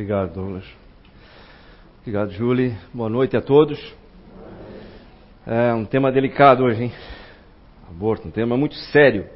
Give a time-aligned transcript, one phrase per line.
[0.00, 0.64] Obrigado, Douglas.
[2.00, 2.74] Obrigado, Julie.
[2.90, 3.78] Boa noite a todos.
[5.46, 6.92] É um tema delicado hoje, hein?
[7.86, 9.26] Aborto, um tema muito sério.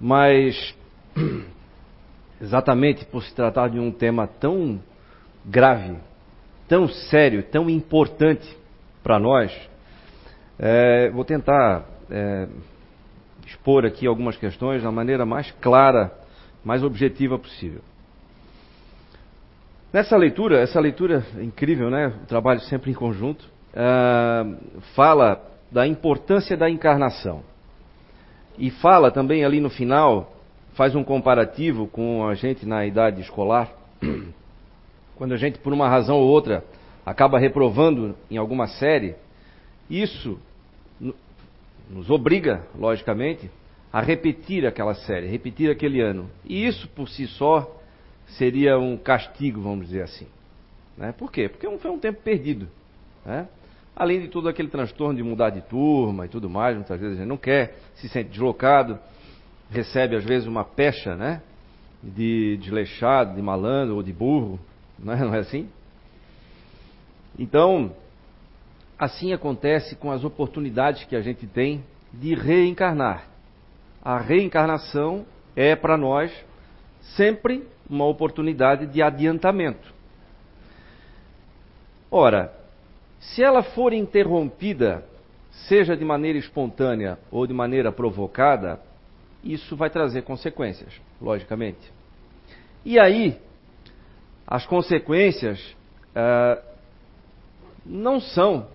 [0.00, 0.74] Mas,
[2.42, 4.80] exatamente por se tratar de um tema tão
[5.44, 5.96] grave,
[6.66, 8.52] tão sério, tão importante
[9.00, 9.56] para nós,
[10.58, 12.48] é, vou tentar é,
[13.46, 16.12] expor aqui algumas questões da maneira mais clara,
[16.64, 17.80] mais objetiva possível.
[19.96, 22.08] Nessa leitura, essa leitura incrível, né?
[22.08, 27.42] O trabalho sempre em conjunto, uh, fala da importância da encarnação.
[28.58, 30.36] E fala também ali no final,
[30.74, 33.72] faz um comparativo com a gente na idade escolar,
[35.16, 36.62] quando a gente, por uma razão ou outra,
[37.06, 39.14] acaba reprovando em alguma série,
[39.88, 40.38] isso
[41.88, 43.50] nos obriga, logicamente,
[43.90, 46.28] a repetir aquela série, repetir aquele ano.
[46.44, 47.76] E isso por si só
[48.26, 50.26] seria um castigo, vamos dizer assim.
[50.96, 51.12] Né?
[51.12, 51.48] Por quê?
[51.48, 52.68] Porque foi um tempo perdido.
[53.24, 53.48] Né?
[53.94, 57.20] Além de todo aquele transtorno de mudar de turma e tudo mais, muitas vezes a
[57.20, 58.98] gente não quer, se sente deslocado,
[59.70, 61.42] recebe às vezes uma pecha né?
[62.02, 64.58] de desleixado, de malandro ou de burro,
[64.98, 65.68] não é, não é assim?
[67.38, 67.92] Então,
[68.98, 73.26] assim acontece com as oportunidades que a gente tem de reencarnar.
[74.02, 76.32] A reencarnação é para nós
[77.16, 79.94] sempre uma oportunidade de adiantamento.
[82.10, 82.52] Ora,
[83.20, 85.04] se ela for interrompida,
[85.68, 88.80] seja de maneira espontânea ou de maneira provocada,
[89.42, 91.92] isso vai trazer consequências, logicamente.
[92.84, 93.38] E aí,
[94.46, 95.60] as consequências
[96.14, 96.62] uh,
[97.84, 98.68] não são,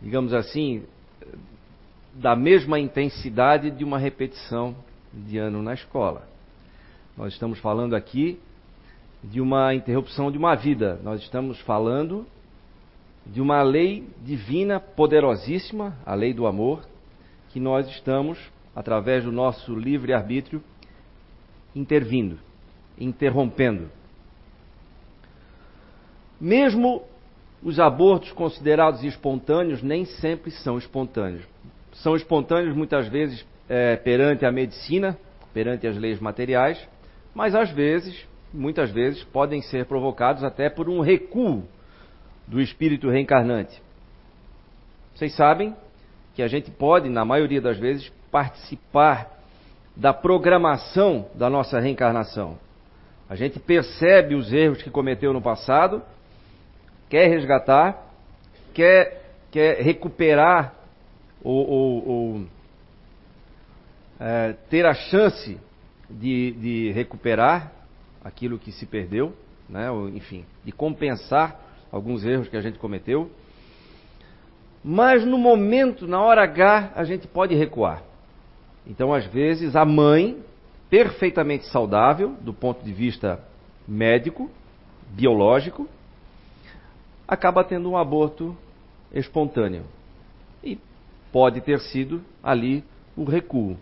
[0.00, 0.84] digamos assim,
[2.14, 4.74] da mesma intensidade de uma repetição
[5.12, 6.31] de ano na escola.
[7.16, 8.38] Nós estamos falando aqui
[9.22, 10.98] de uma interrupção de uma vida.
[11.02, 12.26] Nós estamos falando
[13.26, 16.84] de uma lei divina poderosíssima, a lei do amor,
[17.50, 18.38] que nós estamos,
[18.74, 20.62] através do nosso livre-arbítrio,
[21.76, 22.38] intervindo,
[22.98, 23.90] interrompendo.
[26.40, 27.02] Mesmo
[27.62, 31.44] os abortos considerados espontâneos nem sempre são espontâneos.
[31.92, 35.16] São espontâneos muitas vezes é, perante a medicina,
[35.52, 36.88] perante as leis materiais,
[37.34, 41.64] mas às vezes, muitas vezes, podem ser provocados até por um recuo
[42.46, 43.80] do espírito reencarnante.
[45.14, 45.74] Vocês sabem
[46.34, 49.30] que a gente pode, na maioria das vezes, participar
[49.94, 52.58] da programação da nossa reencarnação.
[53.28, 56.02] A gente percebe os erros que cometeu no passado,
[57.08, 58.06] quer resgatar,
[58.74, 60.74] quer, quer recuperar
[61.42, 62.46] ou, ou, ou
[64.20, 65.58] é, ter a chance
[66.20, 67.72] de, de recuperar
[68.24, 69.34] aquilo que se perdeu,
[69.68, 69.90] né?
[69.90, 73.30] Ou, enfim, de compensar alguns erros que a gente cometeu.
[74.84, 78.02] Mas no momento, na hora H, a gente pode recuar.
[78.86, 80.42] Então, às vezes, a mãe,
[80.90, 83.40] perfeitamente saudável do ponto de vista
[83.86, 84.50] médico,
[85.10, 85.88] biológico,
[87.28, 88.56] acaba tendo um aborto
[89.12, 89.84] espontâneo.
[90.64, 90.78] E
[91.30, 92.84] pode ter sido ali
[93.16, 93.76] o recuo.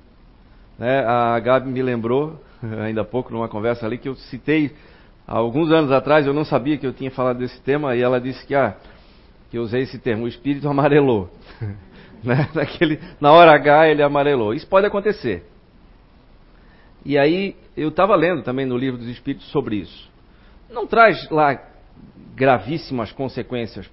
[0.80, 1.04] Né?
[1.04, 2.40] A Gabi me lembrou,
[2.82, 4.72] ainda há pouco, numa conversa ali, que eu citei
[5.28, 8.18] há alguns anos atrás, eu não sabia que eu tinha falado desse tema, e ela
[8.18, 8.74] disse que, ah,
[9.50, 11.30] que eu usei esse termo, o espírito amarelou.
[12.24, 12.48] né?
[12.54, 14.54] Naquele, na hora H ele amarelou.
[14.54, 15.44] Isso pode acontecer.
[17.04, 20.10] E aí, eu estava lendo também no livro dos Espíritos sobre isso.
[20.70, 21.60] Não traz lá
[22.34, 23.90] gravíssimas consequências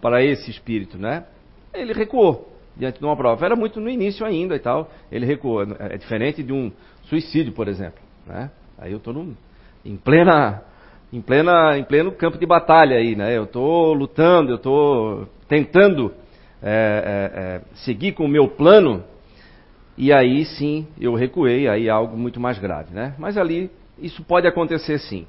[0.00, 1.24] para esse espírito, né?
[1.72, 3.44] Ele recuou diante de uma prova.
[3.44, 4.90] Era muito no início ainda e tal.
[5.10, 5.62] Ele recuou.
[5.62, 6.72] É diferente de um
[7.04, 8.00] suicídio, por exemplo.
[8.26, 8.50] Né?
[8.78, 9.14] Aí eu estou
[9.84, 10.62] em plena,
[11.12, 13.36] em plena, em pleno campo de batalha aí, né?
[13.36, 16.12] Eu estou lutando, eu estou tentando
[16.62, 19.04] é, é, é, seguir com o meu plano.
[19.96, 23.14] E aí sim eu recuei, aí algo muito mais grave, né?
[23.18, 25.26] Mas ali isso pode acontecer sim.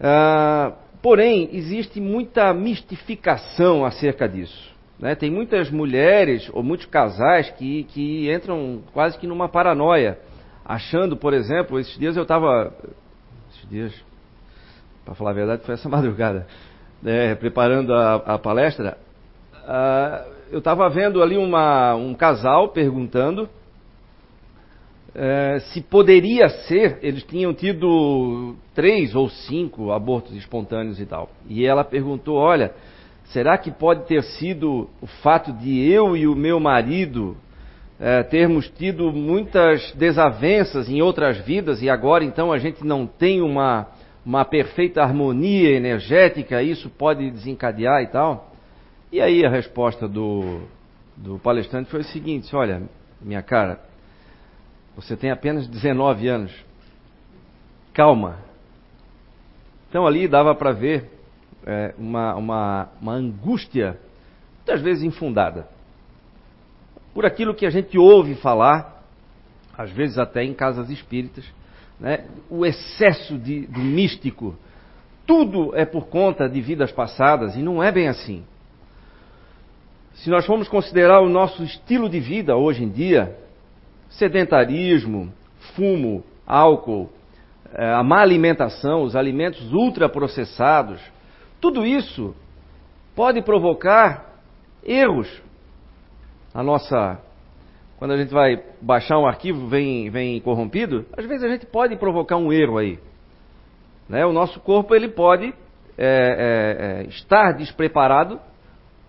[0.00, 0.72] Ah,
[1.02, 4.75] porém, existe muita mistificação acerca disso.
[4.98, 5.14] Né?
[5.14, 10.18] Tem muitas mulheres ou muitos casais que, que entram quase que numa paranoia,
[10.64, 12.72] achando, por exemplo, esses dias eu estava.
[13.50, 14.04] Esses dias,
[15.04, 16.46] para falar a verdade, foi essa madrugada,
[17.02, 18.98] né, preparando a, a palestra.
[19.54, 23.48] Uh, eu estava vendo ali uma, um casal perguntando
[25.16, 31.30] uh, se poderia ser, eles tinham tido três ou cinco abortos espontâneos e tal.
[31.48, 32.72] E ela perguntou: olha
[33.26, 37.36] Será que pode ter sido o fato de eu e o meu marido
[37.98, 43.40] é, termos tido muitas desavenças em outras vidas e agora então a gente não tem
[43.40, 43.88] uma,
[44.24, 48.52] uma perfeita harmonia energética, isso pode desencadear e tal.
[49.10, 50.60] E aí a resposta do,
[51.16, 52.82] do palestrante foi o seguinte: olha,
[53.20, 53.80] minha cara,
[54.94, 56.52] você tem apenas 19 anos.
[57.92, 58.38] Calma.
[59.88, 61.15] Então ali dava para ver
[61.66, 63.98] é, uma, uma, uma angústia,
[64.58, 65.68] muitas vezes infundada,
[67.12, 69.02] por aquilo que a gente ouve falar,
[69.76, 71.44] às vezes até em casas espíritas,
[71.98, 74.54] né, o excesso de, do místico.
[75.26, 78.44] Tudo é por conta de vidas passadas e não é bem assim.
[80.14, 83.36] Se nós formos considerar o nosso estilo de vida hoje em dia,
[84.08, 85.32] sedentarismo,
[85.74, 87.10] fumo, álcool,
[87.74, 91.00] eh, a má alimentação, os alimentos ultraprocessados,
[91.60, 92.34] tudo isso
[93.14, 94.40] pode provocar
[94.84, 95.28] erros.
[96.54, 97.20] A nossa.
[97.98, 101.96] Quando a gente vai baixar um arquivo, vem, vem corrompido, às vezes a gente pode
[101.96, 102.98] provocar um erro aí.
[104.06, 104.24] Né?
[104.26, 105.54] O nosso corpo ele pode
[105.96, 108.38] é, é, é, estar despreparado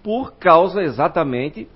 [0.02, 1.68] por causa exatamente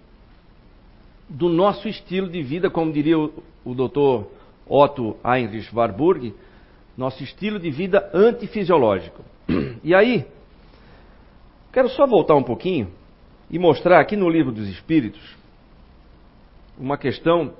[1.28, 4.26] do nosso estilo de vida, como diria o, o Dr.
[4.66, 6.34] Otto Heinrich Warburg,
[6.98, 9.24] nosso estilo de vida antifisiológico.
[9.84, 10.28] E aí,
[11.72, 12.90] quero só voltar um pouquinho
[13.50, 15.22] e mostrar aqui no Livro dos Espíritos
[16.78, 17.54] uma questão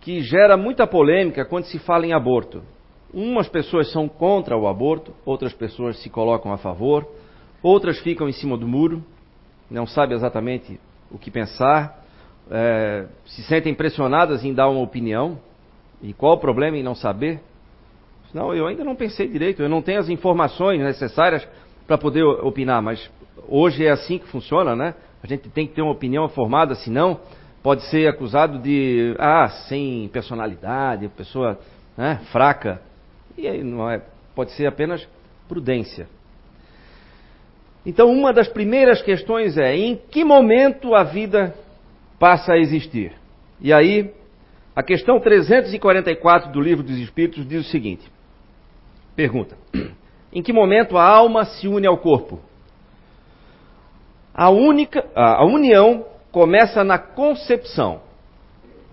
[0.00, 2.62] que gera muita polêmica quando se fala em aborto.
[3.12, 7.06] Umas pessoas são contra o aborto, outras pessoas se colocam a favor,
[7.62, 9.02] outras ficam em cima do muro
[9.70, 10.78] não sabe exatamente
[11.10, 12.04] o que pensar,
[12.50, 15.38] é, se sentem pressionadas em dar uma opinião.
[16.02, 17.40] E qual o problema em não saber?
[18.32, 21.46] Não, eu ainda não pensei direito, eu não tenho as informações necessárias
[21.86, 23.10] para poder opinar, mas
[23.48, 24.94] hoje é assim que funciona, né?
[25.22, 27.20] A gente tem que ter uma opinião formada, senão
[27.62, 31.58] pode ser acusado de, ah, sem personalidade, pessoa
[31.96, 32.80] né, fraca.
[33.36, 34.00] E aí não é,
[34.34, 35.06] pode ser apenas
[35.48, 36.06] prudência.
[37.84, 41.54] Então, uma das primeiras questões é: em que momento a vida
[42.18, 43.12] passa a existir?
[43.60, 44.12] E aí,
[44.74, 48.10] a questão 344 do Livro dos Espíritos diz o seguinte:
[49.14, 49.56] pergunta:
[50.32, 52.40] em que momento a alma se une ao corpo?
[54.38, 58.02] A, única, a união começa na concepção,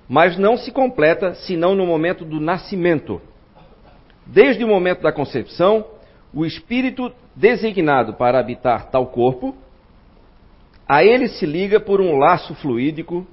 [0.08, 3.22] mas não se completa senão no momento do nascimento.
[4.26, 5.86] Desde o momento da concepção,
[6.34, 9.54] o espírito designado para habitar tal corpo,
[10.88, 13.28] a ele se liga por um laço fluídico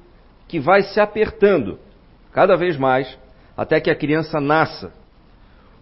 [0.49, 1.79] que vai se apertando
[2.33, 3.17] cada vez mais
[3.57, 4.93] até que a criança nasça.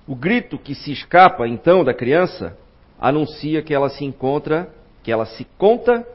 [0.06, 2.54] O grito que se escapa então da criança
[3.00, 4.68] anuncia que ela se encontra,
[5.02, 6.06] que ela se conta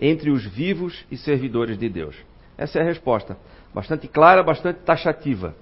[0.00, 2.16] entre os vivos e servidores de Deus.
[2.56, 3.36] Essa é a resposta,
[3.74, 5.54] bastante clara, bastante taxativa.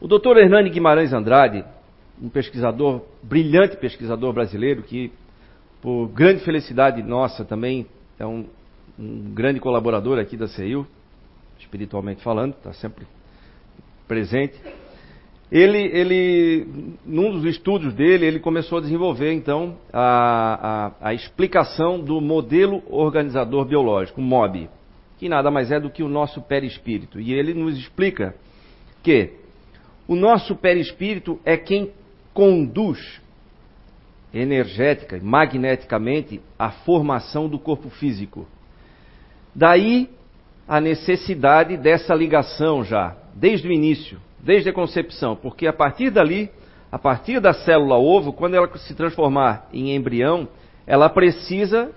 [0.00, 0.36] O Dr.
[0.36, 1.64] Hernani Guimarães Andrade,
[2.20, 5.12] um pesquisador, brilhante pesquisador brasileiro, que,
[5.80, 7.86] por grande felicidade nossa, também
[8.18, 8.46] é um,
[8.98, 10.86] um grande colaborador aqui da CEIU,
[11.58, 13.06] espiritualmente falando, está sempre
[14.06, 14.54] presente.
[15.54, 16.66] Ele, ele,
[17.06, 22.82] num dos estudos dele, ele começou a desenvolver, então, a, a, a explicação do modelo
[22.90, 24.68] organizador biológico, MOB,
[25.16, 27.20] que nada mais é do que o nosso perispírito.
[27.20, 28.34] E ele nos explica
[29.00, 29.30] que
[30.08, 31.92] o nosso perispírito é quem
[32.32, 33.22] conduz
[34.34, 38.44] energética e magneticamente a formação do corpo físico.
[39.54, 40.10] Daí
[40.66, 46.50] a necessidade dessa ligação já, desde o início, desde a concepção, porque a partir dali,
[46.92, 50.46] a partir da célula ovo, quando ela se transformar em embrião,
[50.86, 51.90] ela precisa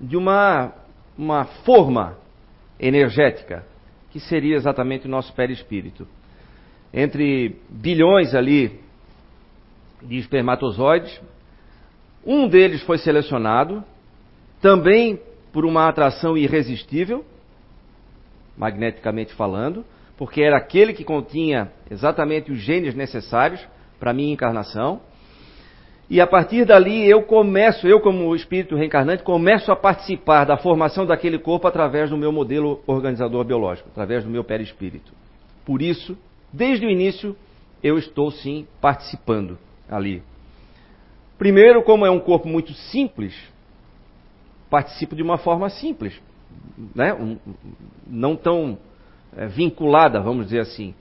[0.00, 0.72] de uma,
[1.16, 2.16] uma forma
[2.78, 3.66] energética,
[4.10, 6.06] que seria exatamente o nosso perispírito.
[6.94, 8.80] Entre bilhões ali
[10.00, 11.20] de espermatozoides.
[12.24, 13.82] Um deles foi selecionado,
[14.60, 15.20] também
[15.52, 17.24] por uma atração irresistível,
[18.56, 19.84] magneticamente falando,
[20.18, 23.64] porque era aquele que continha exatamente os genes necessários
[24.00, 25.00] para a minha encarnação.
[26.10, 31.06] E a partir dali eu começo, eu como espírito reencarnante, começo a participar da formação
[31.06, 35.12] daquele corpo através do meu modelo organizador biológico, através do meu perispírito.
[35.64, 36.18] Por isso,
[36.52, 37.36] desde o início,
[37.82, 39.56] eu estou sim participando
[39.88, 40.22] ali.
[41.38, 43.36] Primeiro, como é um corpo muito simples,
[44.68, 46.20] participo de uma forma simples,
[46.94, 47.14] né?
[47.14, 47.38] Um,
[48.06, 48.78] não tão
[49.48, 50.94] vinculada, vamos dizer assim.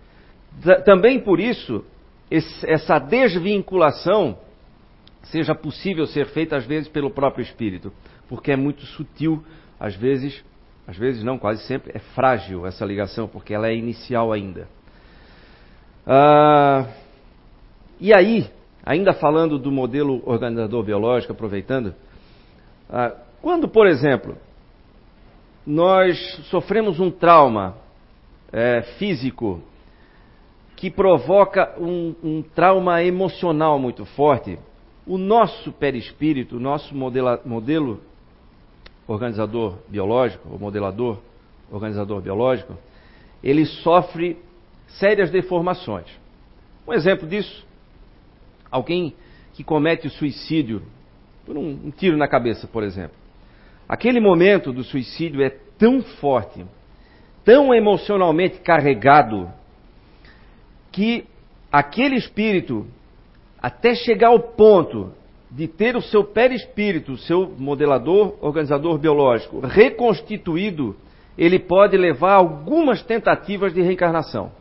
[0.86, 1.84] Também por isso,
[2.30, 4.38] essa desvinculação
[5.24, 7.92] seja possível ser feita às vezes pelo próprio espírito,
[8.28, 9.44] porque é muito sutil,
[9.80, 10.44] às vezes,
[10.88, 14.68] às vezes não, quase sempre, é frágil essa ligação, porque ela é inicial ainda.
[16.06, 16.88] Ah,
[18.00, 18.50] e aí,
[18.86, 21.94] ainda falando do modelo organizador biológico, aproveitando,
[22.90, 24.38] ah, quando, por exemplo,
[25.66, 26.18] nós
[26.50, 27.76] sofremos um trauma
[28.52, 29.62] é, físico
[30.76, 34.60] que provoca um, um, trauma emocional muito forte,
[35.06, 38.00] o nosso perispírito, o nosso modela, modelo
[39.08, 41.18] organizador biológico, ou modelador
[41.72, 42.78] organizador biológico,
[43.44, 44.38] ele sofre
[44.88, 46.08] sérias deformações.
[46.88, 47.66] Um exemplo disso,
[48.70, 49.14] alguém
[49.54, 50.84] que comete o suicídio
[51.46, 53.16] por um, um tiro na cabeça, por exemplo.
[53.90, 56.66] Aquele momento do suicídio é tão forte,
[57.48, 59.50] tão emocionalmente carregado,
[60.92, 61.26] que
[61.72, 62.86] aquele espírito,
[63.58, 65.14] até chegar ao ponto
[65.50, 70.94] de ter o seu perispírito, seu modelador, organizador biológico, reconstituído,
[71.38, 74.52] ele pode levar algumas tentativas de reencarnação.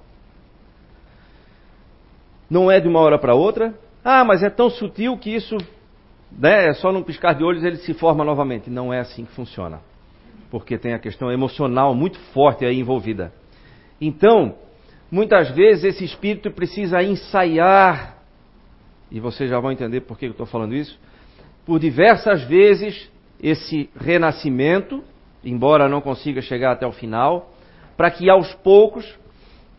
[2.49, 3.75] Não é de uma hora para outra.
[4.05, 5.57] Ah, mas é tão sutil que isso,
[6.31, 8.71] né, é só num piscar de olhos ele se forma novamente.
[8.71, 9.81] Não é assim que funciona.
[10.51, 13.33] Porque tem a questão emocional muito forte aí envolvida.
[14.01, 14.55] Então,
[15.11, 18.19] muitas vezes esse espírito precisa ensaiar,
[19.11, 20.99] e vocês já vão entender por que eu estou falando isso,
[21.65, 23.11] por diversas vezes
[23.43, 25.03] esse renascimento,
[25.45, 27.53] embora não consiga chegar até o final,
[27.97, 29.19] para que aos poucos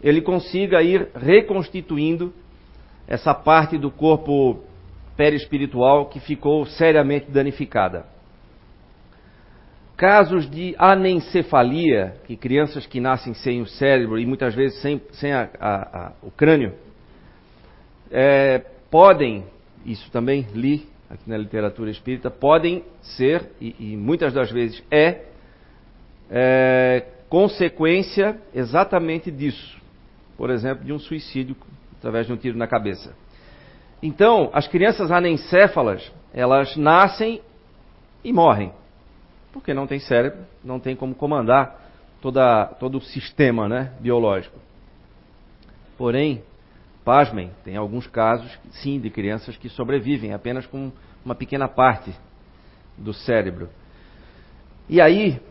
[0.02, 2.34] ele consiga ir reconstituindo
[3.08, 4.64] essa parte do corpo
[5.16, 8.06] perispiritual que ficou seriamente danificada.
[9.98, 15.34] Casos de anencefalia, que crianças que nascem sem o cérebro e muitas vezes sem, sem
[15.34, 16.76] a, a, a, o crânio,
[18.12, 18.60] é,
[18.92, 19.44] podem,
[19.84, 25.24] isso também li aqui na literatura espírita, podem ser, e, e muitas das vezes é,
[26.30, 29.78] é, consequência exatamente disso.
[30.38, 31.56] Por exemplo, de um suicídio
[31.98, 33.16] através de um tiro na cabeça.
[34.04, 37.42] Então, as crianças anencéfalas, elas nascem
[38.24, 38.72] e morrem.
[39.58, 41.82] Porque não tem cérebro, não tem como comandar
[42.22, 44.56] toda, todo o sistema né, biológico.
[45.98, 46.44] Porém,
[47.04, 50.92] pasmem, tem alguns casos, sim, de crianças que sobrevivem apenas com
[51.26, 52.14] uma pequena parte
[52.96, 53.68] do cérebro.
[54.88, 55.42] E aí,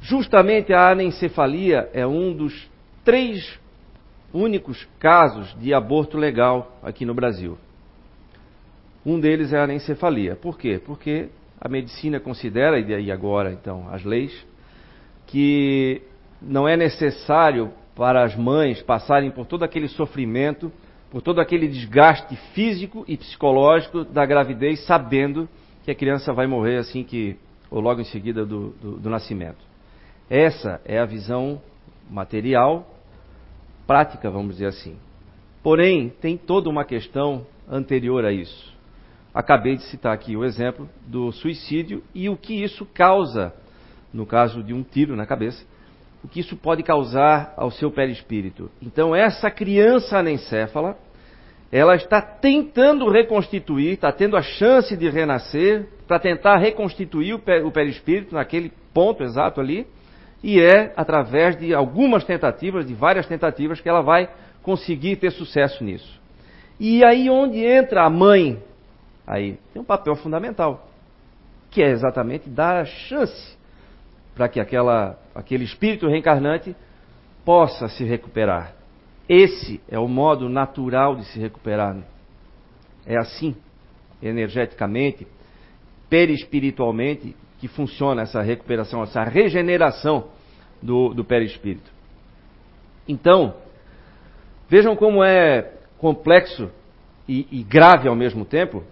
[0.00, 2.68] justamente a anencefalia é um dos
[3.04, 3.60] três
[4.32, 7.58] únicos casos de aborto legal aqui no Brasil.
[9.04, 10.34] Um deles é a anencefalia.
[10.34, 10.80] Por quê?
[10.84, 11.28] Porque
[11.60, 14.32] a medicina considera, e agora então as leis,
[15.26, 16.02] que
[16.40, 20.70] não é necessário para as mães passarem por todo aquele sofrimento,
[21.10, 25.48] por todo aquele desgaste físico e psicológico da gravidez, sabendo
[25.84, 27.36] que a criança vai morrer assim que,
[27.70, 29.64] ou logo em seguida do, do, do nascimento.
[30.28, 31.60] Essa é a visão
[32.10, 32.90] material
[33.86, 34.96] prática, vamos dizer assim.
[35.62, 38.73] Porém, tem toda uma questão anterior a isso.
[39.34, 43.52] Acabei de citar aqui o exemplo do suicídio e o que isso causa,
[44.12, 45.66] no caso de um tiro na cabeça,
[46.22, 48.70] o que isso pode causar ao seu perispírito.
[48.80, 50.96] Então, essa criança anencéfala,
[51.72, 58.34] ela está tentando reconstituir, está tendo a chance de renascer, para tentar reconstituir o perispírito
[58.34, 59.86] naquele ponto exato ali,
[60.42, 64.30] e é através de algumas tentativas, de várias tentativas, que ela vai
[64.62, 66.20] conseguir ter sucesso nisso.
[66.78, 68.62] E aí onde entra a mãe,
[69.26, 70.88] aí tem um papel fundamental,
[71.70, 73.56] que é exatamente dar a chance
[74.34, 76.74] para que aquela, aquele espírito reencarnante
[77.44, 78.72] possa se recuperar.
[79.28, 81.96] Esse é o modo natural de se recuperar.
[83.06, 83.56] É assim,
[84.22, 85.26] energeticamente,
[86.08, 90.28] perispiritualmente, que funciona essa recuperação, essa regeneração
[90.82, 91.90] do, do perispírito.
[93.08, 93.54] Então,
[94.68, 96.70] vejam como é complexo
[97.28, 98.84] e, e grave ao mesmo tempo,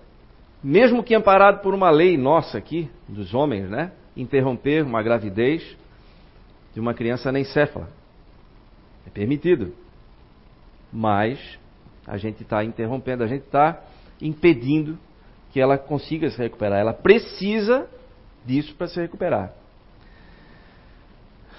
[0.62, 3.92] mesmo que amparado por uma lei nossa aqui, dos homens, né?
[4.16, 5.76] Interromper uma gravidez
[6.72, 7.88] de uma criança anencéfala.
[9.06, 9.74] É permitido.
[10.92, 11.58] Mas
[12.06, 13.82] a gente está interrompendo, a gente está
[14.20, 14.98] impedindo
[15.52, 16.78] que ela consiga se recuperar.
[16.78, 17.88] Ela precisa
[18.44, 19.52] disso para se recuperar.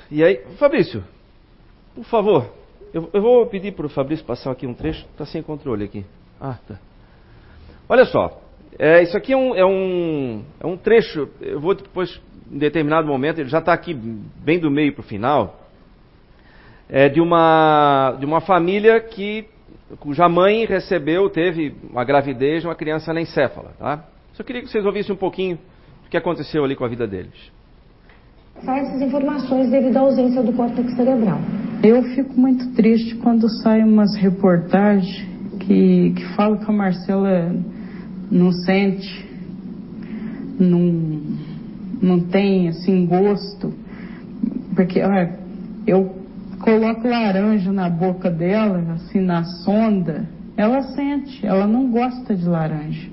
[0.09, 1.03] E aí, Fabrício,
[1.95, 2.53] por favor,
[2.93, 6.05] eu, eu vou pedir para o Fabrício passar aqui um trecho, está sem controle aqui.
[6.39, 6.79] Ah, tá.
[7.89, 8.42] Olha só,
[8.79, 13.07] é, isso aqui é um, é, um, é um trecho, eu vou depois, em determinado
[13.07, 15.59] momento, ele já está aqui bem do meio para o final,
[16.89, 19.45] é de uma, de uma família que,
[19.99, 23.71] cuja mãe recebeu, teve uma gravidez de uma criança anencéfala.
[23.79, 24.05] Tá?
[24.33, 25.57] Só queria que vocês ouvissem um pouquinho
[26.03, 27.51] do que aconteceu ali com a vida deles
[28.61, 31.39] essas informações devido à ausência do córtex cerebral.
[31.83, 35.27] Eu fico muito triste quando saem umas reportagens
[35.59, 37.53] que, que falam que a Marcela
[38.33, 39.25] não sente,
[40.59, 41.21] não,
[42.01, 43.71] não tem assim gosto,
[44.75, 45.37] porque olha,
[45.85, 46.15] eu
[46.59, 53.07] coloco laranja na boca dela, assim na sonda, ela sente, ela não gosta de laranja.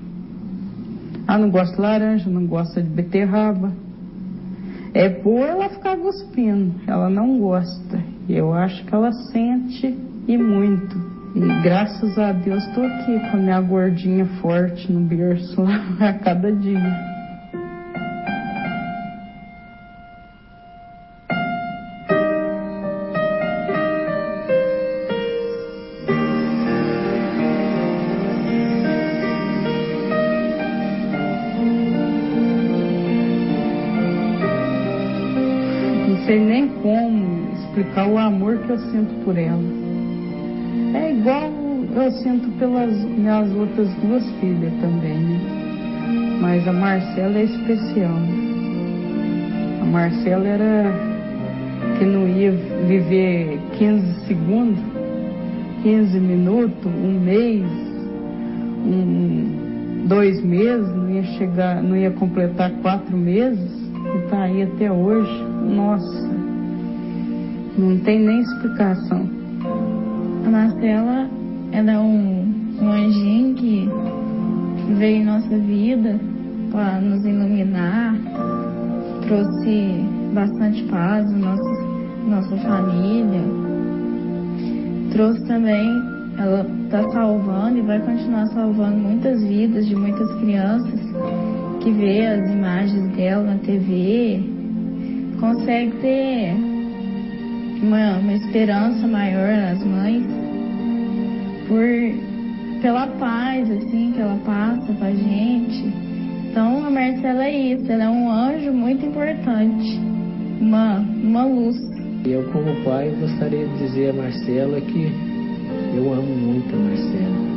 [1.27, 3.71] Ela não gosta de laranja, não gosta de beterraba.
[4.93, 8.03] É boa ela ficar cuspindo, ela não gosta.
[8.27, 9.95] Eu acho que ela sente
[10.27, 11.20] e muito.
[11.33, 15.63] E graças a Deus estou aqui com a minha gordinha forte no berço
[15.99, 17.11] a cada dia.
[37.71, 39.80] explicar o amor que eu sinto por ela.
[40.93, 41.49] É igual
[41.95, 46.37] eu sinto pelas minhas outras duas filhas também, né?
[46.41, 48.15] Mas a Marcela é especial.
[49.81, 51.11] A Marcela era
[51.97, 52.51] que não ia
[52.87, 54.79] viver 15 segundos,
[55.83, 57.65] 15 minutos, um mês,
[58.85, 63.71] um, dois meses, não ia chegar, não ia completar quatro meses,
[64.15, 65.43] e tá aí até hoje.
[65.63, 66.29] Nossa,
[67.77, 69.40] não tem nem explicação.
[70.51, 71.29] Marcela,
[71.71, 72.45] ela é um,
[72.81, 73.89] um anjinho que
[74.97, 76.19] veio em nossa vida
[76.69, 78.13] para nos iluminar,
[79.25, 81.83] trouxe bastante paz na nossa,
[82.27, 83.41] nossa família,
[85.13, 85.87] trouxe também,
[86.37, 90.99] ela está salvando e vai continuar salvando muitas vidas de muitas crianças
[91.81, 94.43] que vê as imagens dela na TV,
[95.39, 96.70] consegue ter
[97.81, 100.25] uma, uma esperança maior nas mães
[101.67, 105.93] por pela paz assim que ela passa pra gente.
[106.49, 109.99] Então a Marcela é isso, ela é um anjo muito importante,
[110.59, 111.77] uma, uma luz.
[112.25, 115.11] Eu como pai gostaria de dizer a Marcela que
[115.95, 117.51] eu amo muito a Marcela.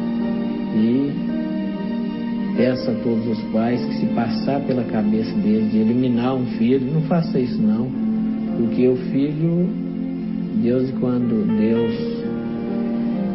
[0.77, 1.13] E
[2.57, 6.93] peço a todos os pais que se passar pela cabeça deles de eliminar um filho,
[6.93, 7.91] não faça isso não.
[8.57, 9.84] Porque o filho
[10.63, 12.15] Deus, quando Deus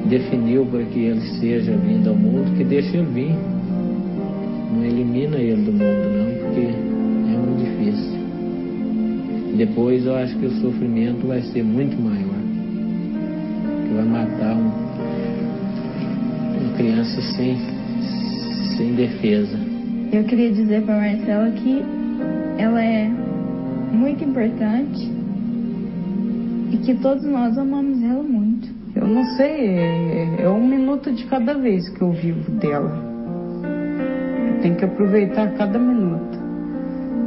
[0.09, 3.35] definiu para que ele seja vindo ao mundo, que deixe ele vir.
[4.73, 8.19] Não elimina ele do mundo, não, porque é muito difícil.
[9.57, 12.39] Depois eu acho que o sofrimento vai ser muito maior.
[13.85, 14.71] Que vai matar um,
[16.61, 17.57] uma criança sem,
[18.77, 19.57] sem defesa.
[20.11, 21.83] Eu queria dizer para Marcela que
[22.57, 23.11] ela é
[23.91, 25.18] muito importante
[26.79, 28.67] que todos nós amamos ela muito.
[28.95, 32.91] Eu não sei, é, é um minuto de cada vez que eu vivo dela.
[34.61, 36.37] Tenho que aproveitar cada minuto.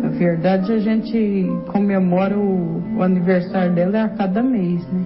[0.03, 5.05] Na verdade, a gente comemora o, o aniversário dela a cada mês, né?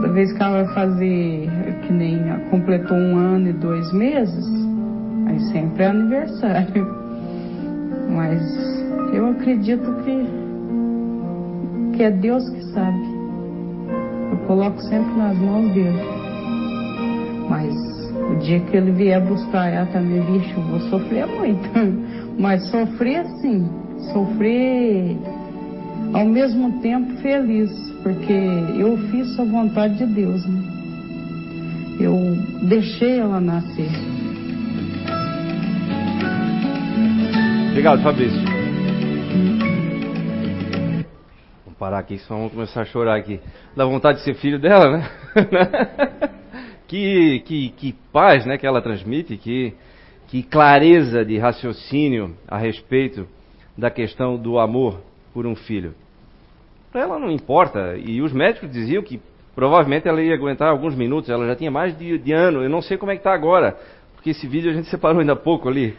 [0.00, 1.48] Toda vez que ela vai fazer,
[1.82, 2.18] que nem
[2.50, 4.46] completou um ano e dois meses,
[5.26, 6.86] aí sempre é aniversário.
[8.14, 8.40] Mas
[9.12, 10.35] eu acredito que
[11.96, 13.00] que é Deus que sabe.
[14.30, 15.98] Eu coloco sempre nas mãos dele.
[17.48, 17.74] Mas
[18.30, 21.68] o dia que ele vier buscar ela também, bicho, eu vou sofrer muito.
[22.38, 23.66] Mas sofrer assim,
[24.12, 25.16] sofrer
[26.12, 27.70] ao mesmo tempo feliz,
[28.02, 28.32] porque
[28.78, 30.62] eu fiz a vontade de Deus, né?
[31.98, 32.36] Eu
[32.68, 33.88] deixei ela nascer.
[37.70, 38.55] Obrigado, Fabrício.
[41.78, 43.40] Parar aqui, só vamos começar a chorar aqui.
[43.76, 45.10] Dá vontade de ser filho dela, né?
[46.88, 49.74] que, que, que paz né, que ela transmite, que,
[50.28, 53.26] que clareza de raciocínio a respeito
[53.76, 55.00] da questão do amor
[55.34, 55.94] por um filho.
[56.90, 59.20] Para ela não importa, e os médicos diziam que
[59.54, 62.80] provavelmente ela ia aguentar alguns minutos, ela já tinha mais de, de ano, eu não
[62.80, 63.76] sei como é que está agora,
[64.14, 65.94] porque esse vídeo a gente separou ainda há pouco ali.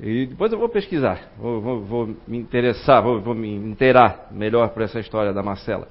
[0.00, 4.68] E depois eu vou pesquisar, vou, vou, vou me interessar, vou, vou, me inteirar melhor
[4.68, 5.88] por essa história da Marcela.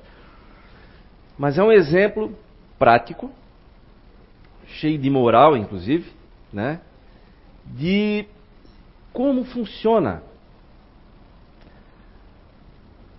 [1.37, 2.33] Mas é um exemplo
[2.79, 3.29] prático,
[4.65, 6.09] cheio de moral, inclusive,
[6.53, 6.79] né?
[7.65, 8.25] De
[9.11, 10.23] como funciona.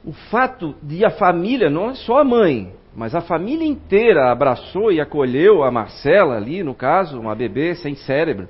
[0.02, 4.90] O fato de a família, não é só a mãe, mas a família inteira abraçou
[4.90, 8.48] e acolheu a Marcela ali, no caso, uma bebê sem cérebro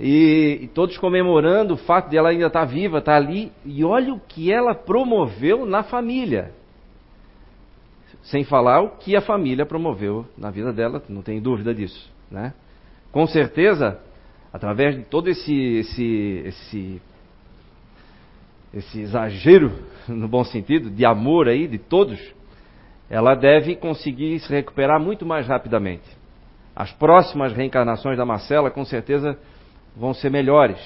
[0.00, 3.52] e, e, todos comemorando o fato de ela ainda estar tá viva, estar tá ali.
[3.64, 6.52] E olha o que ela promoveu na família.
[8.22, 12.10] Sem falar o que a família promoveu na vida dela, não tem dúvida disso.
[12.30, 12.54] né?
[13.10, 14.00] Com certeza,
[14.52, 17.02] através de todo esse, esse, esse,
[18.72, 19.72] esse exagero,
[20.08, 22.18] no bom sentido, de amor aí de todos,
[23.10, 26.08] ela deve conseguir se recuperar muito mais rapidamente.
[26.74, 29.38] As próximas reencarnações da Marcela, com certeza,
[29.96, 30.78] vão ser melhores,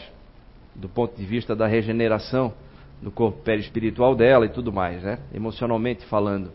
[0.74, 2.52] do ponto de vista da regeneração
[3.00, 5.18] do corpo perispiritual dela e tudo mais, né?
[5.32, 6.50] Emocionalmente falando.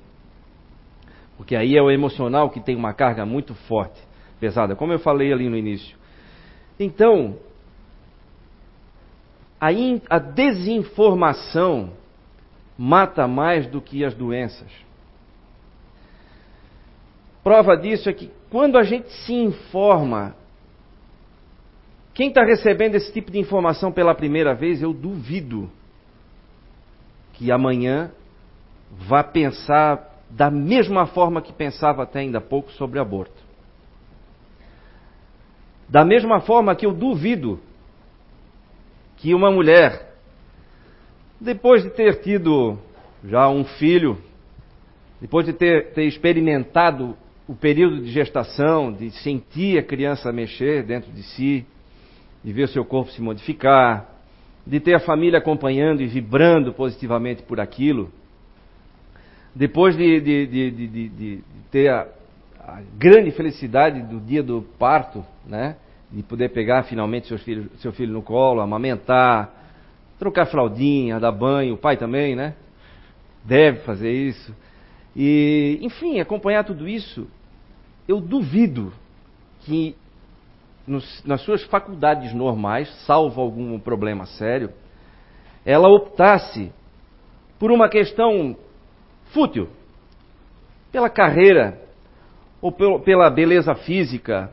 [1.37, 3.99] Porque aí é o emocional que tem uma carga muito forte,
[4.39, 5.97] pesada, como eu falei ali no início.
[6.79, 7.37] Então,
[9.59, 11.91] a, in, a desinformação
[12.77, 14.71] mata mais do que as doenças.
[17.43, 20.35] Prova disso é que quando a gente se informa,
[22.13, 25.69] quem está recebendo esse tipo de informação pela primeira vez, eu duvido
[27.33, 28.11] que amanhã
[28.91, 33.41] vá pensar da mesma forma que pensava até ainda há pouco sobre aborto.
[35.87, 37.59] Da mesma forma que eu duvido
[39.17, 40.15] que uma mulher,
[41.39, 42.77] depois de ter tido
[43.23, 44.17] já um filho,
[45.19, 47.15] depois de ter, ter experimentado
[47.47, 51.65] o período de gestação, de sentir a criança mexer dentro de si,
[52.43, 54.09] de ver seu corpo se modificar,
[54.65, 58.11] de ter a família acompanhando e vibrando positivamente por aquilo,
[59.53, 62.07] depois de, de, de, de ter a,
[62.59, 65.75] a, grande felicidade do dia do parto, né?
[66.11, 69.49] de poder pegar finalmente seu filho, seu filho no colo, amamentar,
[70.19, 72.53] trocar fraldinha, dar banho, o pai também, né?
[73.45, 74.53] Deve fazer isso.
[75.15, 77.27] E, enfim, acompanhar tudo isso,
[78.07, 78.93] eu duvido
[79.61, 79.95] que
[80.91, 84.71] nos, nas suas faculdades normais, salvo algum problema sério,
[85.65, 86.71] ela optasse
[87.57, 88.55] por uma questão
[89.27, 89.69] fútil,
[90.91, 91.79] pela carreira,
[92.61, 94.51] ou pela beleza física,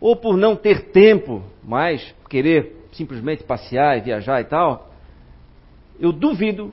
[0.00, 4.90] ou por não ter tempo mais, querer simplesmente passear e viajar e tal,
[5.98, 6.72] eu duvido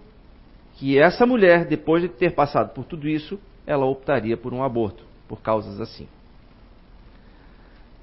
[0.74, 5.04] que essa mulher, depois de ter passado por tudo isso, ela optaria por um aborto,
[5.28, 6.08] por causas assim.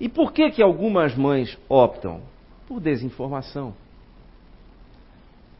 [0.00, 2.20] E por que que algumas mães optam?
[2.66, 3.74] Por desinformação.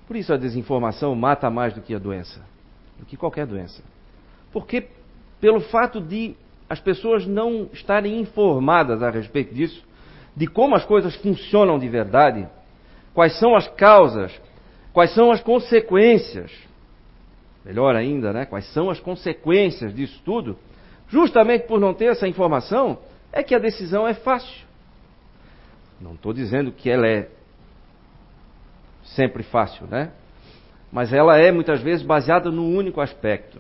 [0.07, 2.45] Por isso a desinformação mata mais do que a doença,
[2.99, 3.83] do que qualquer doença.
[4.53, 4.88] Porque
[5.40, 6.35] pelo fato de
[6.68, 9.83] as pessoas não estarem informadas a respeito disso,
[10.35, 12.49] de como as coisas funcionam de verdade,
[13.12, 14.33] quais são as causas,
[14.92, 16.51] quais são as consequências,
[17.64, 18.47] melhor ainda, né?
[18.47, 20.57] Quais são as consequências disso tudo?
[21.09, 22.99] Justamente por não ter essa informação,
[23.33, 24.66] é que a decisão é fácil.
[26.01, 27.29] Não estou dizendo que ela é
[29.05, 30.11] sempre fácil, né?
[30.92, 33.59] Mas ela é muitas vezes baseada no único aspecto,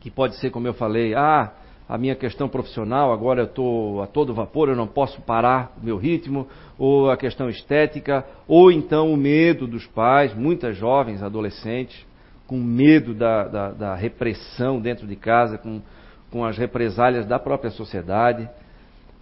[0.00, 1.52] que pode ser, como eu falei, ah,
[1.88, 5.84] a minha questão profissional, agora eu estou a todo vapor, eu não posso parar o
[5.84, 6.46] meu ritmo,
[6.78, 12.06] ou a questão estética, ou então o medo dos pais, muitas jovens, adolescentes,
[12.46, 15.80] com medo da, da, da repressão dentro de casa, com
[16.30, 18.48] com as represálias da própria sociedade,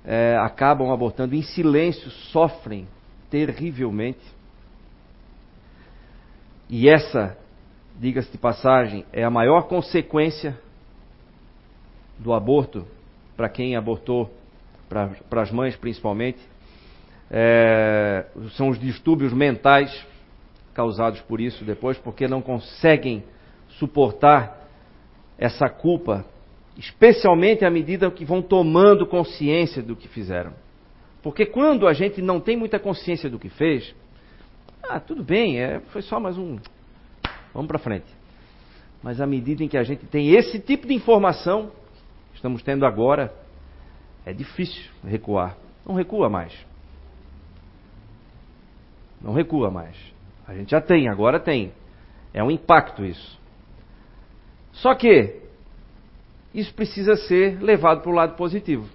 [0.05, 2.87] é, acabam abortando em silêncio, sofrem
[3.31, 4.21] terrivelmente.
[6.69, 7.37] E essa,
[7.99, 10.59] diga-se de passagem, é a maior consequência
[12.19, 12.87] do aborto
[13.37, 14.31] para quem abortou,
[14.89, 16.39] para as mães principalmente,
[17.31, 20.07] é, são os distúrbios mentais
[20.73, 23.25] causados por isso depois, porque não conseguem
[23.79, 24.67] suportar
[25.39, 26.25] essa culpa
[26.77, 30.53] especialmente à medida que vão tomando consciência do que fizeram.
[31.23, 33.95] Porque quando a gente não tem muita consciência do que fez,
[34.83, 36.59] ah, tudo bem, é, foi só mais um.
[37.53, 38.07] Vamos para frente.
[39.03, 41.73] Mas à medida em que a gente tem esse tipo de informação,
[42.35, 43.35] estamos tendo agora,
[44.25, 45.57] é difícil recuar.
[45.87, 46.53] Não recua mais.
[49.21, 49.97] Não recua mais.
[50.47, 51.73] A gente já tem, agora tem.
[52.33, 53.41] É um impacto isso.
[54.73, 55.46] Só que
[56.57, 58.89] isso precisa ser levado para o lado positivo.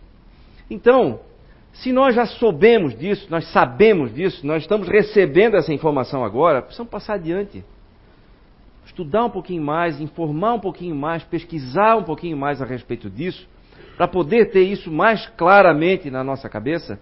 [0.69, 1.19] Então,
[1.73, 6.91] se nós já soubemos disso, nós sabemos disso, nós estamos recebendo essa informação agora, precisamos
[6.91, 7.63] passar adiante.
[8.85, 13.47] Estudar um pouquinho mais, informar um pouquinho mais, pesquisar um pouquinho mais a respeito disso,
[13.95, 16.99] para poder ter isso mais claramente na nossa cabeça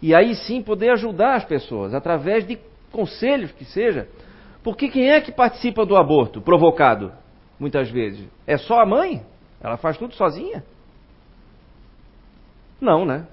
[0.00, 2.58] e aí sim poder ajudar as pessoas através de
[2.92, 4.08] conselhos que seja.
[4.62, 7.12] Porque quem é que participa do aborto provocado?
[7.58, 8.26] Muitas vezes.
[8.46, 9.22] É só a mãe?
[9.60, 10.64] Ela faz tudo sozinha?
[12.80, 13.26] Não, né?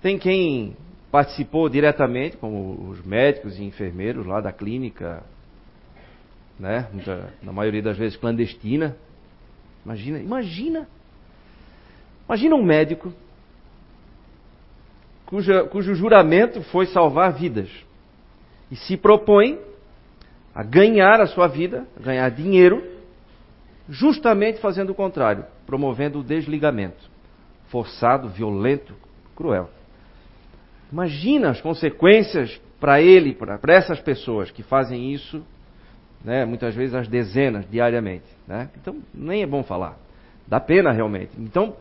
[0.00, 0.76] Tem quem
[1.10, 5.22] participou diretamente, como os médicos e enfermeiros lá da clínica,
[6.58, 6.88] né?
[7.42, 8.96] Na maioria das vezes clandestina.
[9.84, 10.88] Imagina, imagina.
[12.26, 13.12] Imagina um médico
[15.26, 17.68] cuja, cujo juramento foi salvar vidas.
[18.70, 19.60] E se propõe
[20.54, 22.82] a ganhar a sua vida, ganhar dinheiro,
[23.88, 27.14] justamente fazendo o contrário, promovendo o desligamento
[27.74, 28.94] forçado, violento,
[29.34, 29.68] cruel.
[30.92, 35.44] Imagina as consequências para ele, para essas pessoas que fazem isso,
[36.24, 38.26] né, muitas vezes as dezenas diariamente.
[38.46, 38.70] Né?
[38.80, 39.98] Então, nem é bom falar.
[40.46, 41.32] Dá pena realmente.
[41.36, 41.74] Então,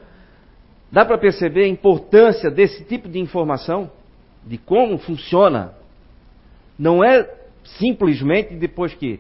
[0.92, 3.92] dá para perceber a importância desse tipo de informação,
[4.44, 5.74] de como funciona.
[6.80, 7.30] Não é
[7.78, 9.20] simplesmente depois que.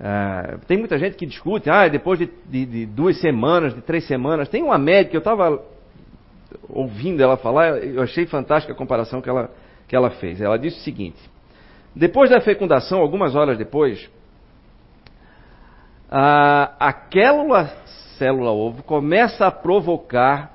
[0.00, 4.04] Uh, tem muita gente que discute, ah, depois de, de, de, duas semanas, de três
[4.06, 4.48] semanas.
[4.48, 5.62] Tem uma médica, eu estava
[6.68, 9.50] ouvindo ela falar, eu achei fantástica a comparação que ela,
[9.86, 10.40] que ela fez.
[10.40, 11.18] Ela disse o seguinte:
[11.94, 14.10] depois da fecundação, algumas horas depois,
[16.10, 17.66] a, aquela
[18.18, 20.54] célula ovo começa a provocar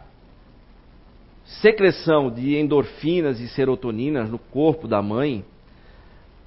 [1.61, 5.43] secreção de endorfinas e serotoninas no corpo da mãe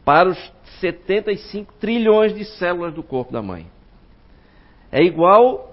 [0.05, 3.67] para os 75 trilhões de células do corpo da mãe.
[4.91, 5.73] É igual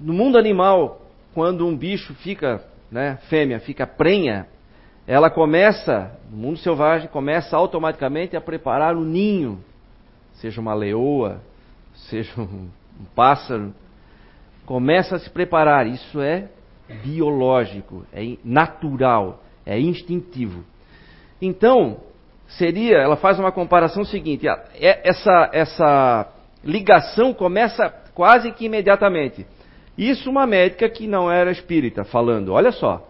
[0.00, 1.00] no mundo animal,
[1.34, 4.46] quando um bicho fica, né, fêmea, fica prenha,
[5.06, 9.62] ela começa, no mundo selvagem, começa automaticamente a preparar o ninho,
[10.34, 11.40] seja uma leoa,
[11.94, 12.68] seja um,
[13.00, 13.74] um pássaro,
[14.64, 15.86] começa a se preparar.
[15.86, 16.48] Isso é
[17.02, 20.64] biológico, é natural, é instintivo.
[21.40, 21.98] Então,
[22.50, 26.28] seria, ela faz uma comparação seguinte: é, essa, essa
[26.64, 29.46] ligação começa quase que imediatamente.
[29.96, 33.06] Isso uma médica que não era espírita falando, olha só.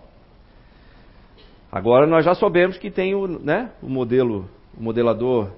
[1.71, 5.53] Agora nós já soubemos que tem o, né, o modelo, o modelador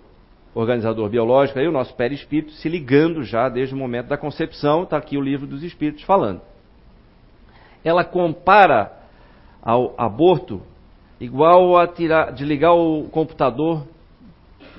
[0.55, 4.99] organizador biológico, aí o nosso perispírito se ligando já desde o momento da concepção, está
[4.99, 6.43] aqui o livro dos espíritos falando.
[7.83, 8.93] Ela compara
[9.63, 10.61] ao aborto
[11.23, 13.87] igual a tirar, desligar o computador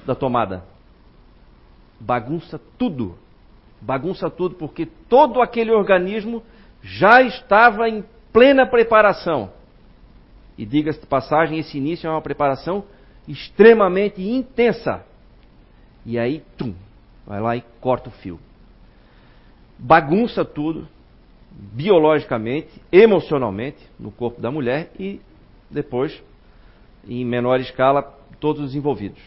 [0.05, 0.65] da tomada.
[1.97, 3.17] Bagunça tudo.
[3.81, 6.43] Bagunça tudo, porque todo aquele organismo
[6.81, 8.03] já estava em
[8.33, 9.51] plena preparação.
[10.57, 12.83] E diga-se de passagem, esse início é uma preparação
[13.25, 15.05] extremamente intensa.
[16.05, 16.73] E aí, tum,
[17.25, 18.37] vai lá e corta o fio.
[19.79, 20.87] Bagunça tudo,
[21.49, 25.21] biologicamente, emocionalmente, no corpo da mulher e
[25.71, 26.21] depois
[27.07, 28.01] em menor escala,
[28.39, 29.21] todos os envolvidos.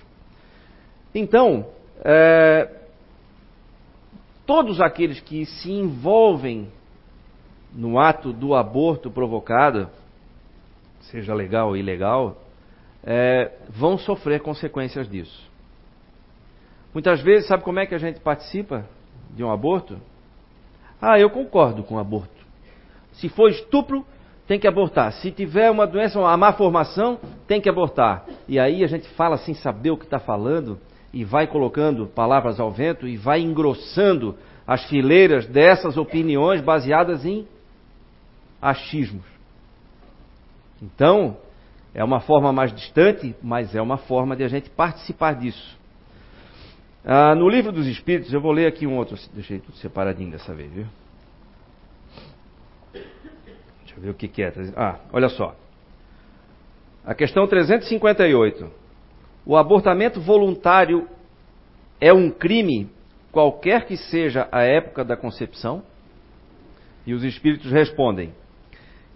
[1.15, 1.67] Então,
[2.05, 2.71] é,
[4.47, 6.71] todos aqueles que se envolvem
[7.73, 9.89] no ato do aborto provocado,
[11.01, 12.43] seja legal ou ilegal,
[13.05, 15.51] é, vão sofrer consequências disso.
[16.93, 18.87] Muitas vezes, sabe como é que a gente participa
[19.31, 20.01] de um aborto?
[21.01, 22.35] Ah, eu concordo com o aborto.
[23.13, 24.05] Se for estupro,
[24.47, 25.13] tem que abortar.
[25.13, 28.25] Se tiver uma doença, uma má formação, tem que abortar.
[28.49, 30.79] E aí a gente fala sem saber o que está falando
[31.13, 37.47] e vai colocando palavras ao vento e vai engrossando as fileiras dessas opiniões baseadas em
[38.61, 39.25] achismos.
[40.83, 41.37] Então,
[41.95, 45.77] é uma forma mais distante, mas é uma forma de a gente participar disso.
[47.05, 50.53] Ah, no livro dos Espíritos, eu vou ler aqui um outro, deixei tudo separadinho dessa
[50.53, 50.87] vez, viu?
[53.97, 54.53] Deixa eu ver o que, que é.
[54.77, 55.57] Ah, olha só.
[57.05, 58.71] A questão 358.
[59.45, 61.09] O abortamento voluntário
[62.01, 62.91] é um crime,
[63.33, 65.83] qualquer que seja a época da concepção?
[67.07, 68.33] E os espíritos respondem: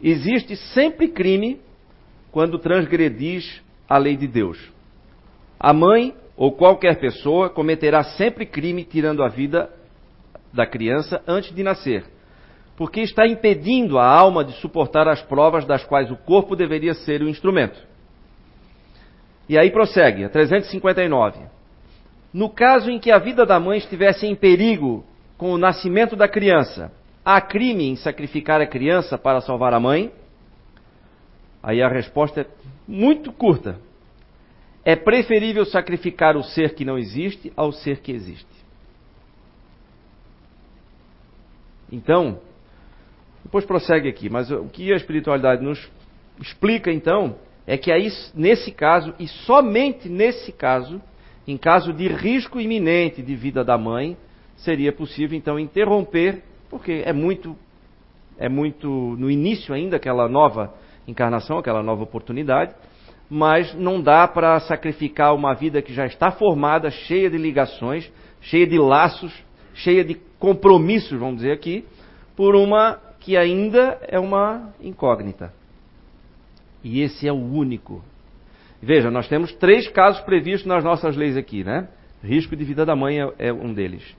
[0.00, 1.60] existe sempre crime
[2.30, 4.72] quando transgredis a lei de Deus.
[5.58, 9.68] A mãe ou qualquer pessoa cometerá sempre crime tirando a vida
[10.52, 12.04] da criança antes de nascer
[12.80, 17.20] porque está impedindo a alma de suportar as provas das quais o corpo deveria ser
[17.20, 17.78] o instrumento.
[19.46, 21.40] E aí prossegue, a 359.
[22.32, 25.04] No caso em que a vida da mãe estivesse em perigo
[25.36, 26.90] com o nascimento da criança,
[27.22, 30.10] há crime em sacrificar a criança para salvar a mãe?
[31.62, 32.46] Aí a resposta é
[32.88, 33.78] muito curta.
[34.86, 38.48] É preferível sacrificar o ser que não existe ao ser que existe.
[41.92, 42.40] Então,
[43.44, 45.90] depois prossegue aqui, mas o que a espiritualidade nos
[46.40, 51.00] explica então é que aí, nesse caso, e somente nesse caso,
[51.46, 54.16] em caso de risco iminente de vida da mãe,
[54.56, 57.56] seria possível então interromper, porque é muito,
[58.38, 60.74] é muito no início ainda aquela nova
[61.06, 62.74] encarnação, aquela nova oportunidade,
[63.28, 68.66] mas não dá para sacrificar uma vida que já está formada, cheia de ligações, cheia
[68.66, 69.32] de laços,
[69.74, 71.84] cheia de compromissos, vamos dizer aqui,
[72.36, 75.52] por uma que ainda é uma incógnita.
[76.82, 78.02] E esse é o único.
[78.82, 81.88] Veja, nós temos três casos previstos nas nossas leis aqui, né?
[82.24, 84.16] Risco de vida da mãe é, é um deles.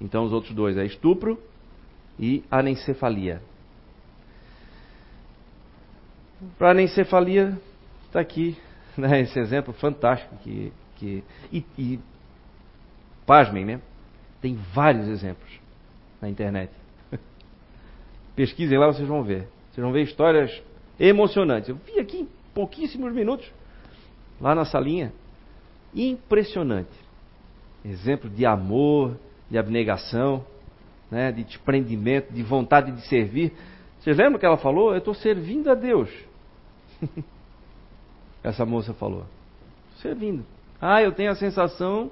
[0.00, 1.38] Então os outros dois é estupro
[2.18, 3.42] e anencefalia.
[6.56, 7.58] Para anencefalia
[8.06, 8.56] está aqui,
[8.96, 12.00] né, esse exemplo fantástico que, que e, e
[13.26, 13.80] pasmem, né?
[14.40, 15.50] Tem vários exemplos
[16.20, 16.70] na internet.
[18.34, 19.48] Pesquisem lá, vocês vão ver.
[19.70, 20.62] Vocês vão ver histórias
[20.98, 21.68] emocionantes.
[21.68, 23.50] Eu vi aqui em pouquíssimos minutos,
[24.40, 25.12] lá na salinha.
[25.94, 26.90] Impressionante.
[27.84, 29.16] Exemplo de amor,
[29.50, 30.44] de abnegação,
[31.10, 33.52] né, de desprendimento, de vontade de servir.
[34.00, 34.92] Vocês lembram que ela falou?
[34.92, 36.10] Eu estou servindo a Deus.
[38.42, 39.24] Essa moça falou.
[40.02, 40.44] Servindo.
[40.80, 42.10] Ah, eu tenho a sensação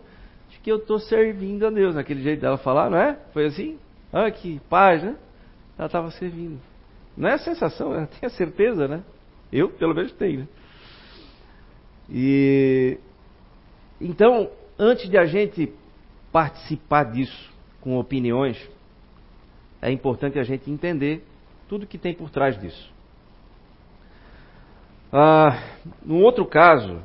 [0.50, 1.94] de que eu estou servindo a Deus.
[1.94, 3.18] Naquele jeito dela falar, não é?
[3.32, 3.78] Foi assim?
[4.12, 5.16] Ah, que paz, né?
[5.83, 6.61] Ela estava servindo.
[7.16, 9.03] Não é a sensação, ela tem a certeza, né?
[9.53, 10.40] Eu, pelo menos, tenho.
[10.40, 10.49] Né?
[12.09, 12.99] E
[14.01, 15.73] então, antes de a gente
[16.31, 18.57] participar disso com opiniões,
[19.81, 21.27] é importante a gente entender
[21.68, 22.92] tudo que tem por trás disso.
[25.12, 25.64] Ah,
[26.09, 27.03] outro caso,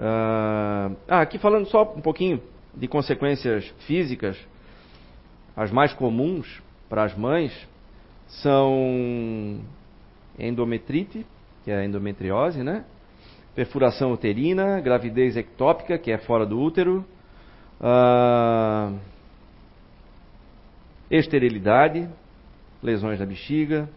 [0.00, 2.42] ah, ah, aqui falando só um pouquinho
[2.74, 4.36] de consequências físicas,
[5.56, 7.66] as mais comuns para as mães
[8.28, 9.60] são
[10.38, 11.26] endometrite,
[11.64, 12.84] que é a endometriose, né?
[13.54, 17.04] Perfuração uterina, gravidez ectópica, que é fora do útero,
[17.80, 18.94] uh,
[21.10, 22.06] esterilidade,
[22.82, 23.88] lesões da bexiga,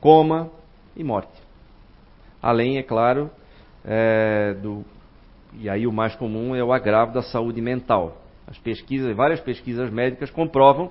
[0.00, 0.50] coma
[0.96, 1.42] e morte.
[2.40, 3.30] Além, é claro,
[3.84, 4.84] é, do
[5.56, 8.23] e aí o mais comum é o agravo da saúde mental.
[8.46, 10.90] As pesquisas, várias pesquisas médicas comprovam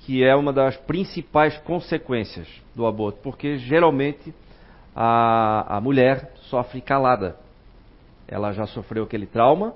[0.00, 4.32] que é uma das principais consequências do aborto, porque geralmente
[4.94, 7.36] a, a mulher sofre calada.
[8.28, 9.74] Ela já sofreu aquele trauma,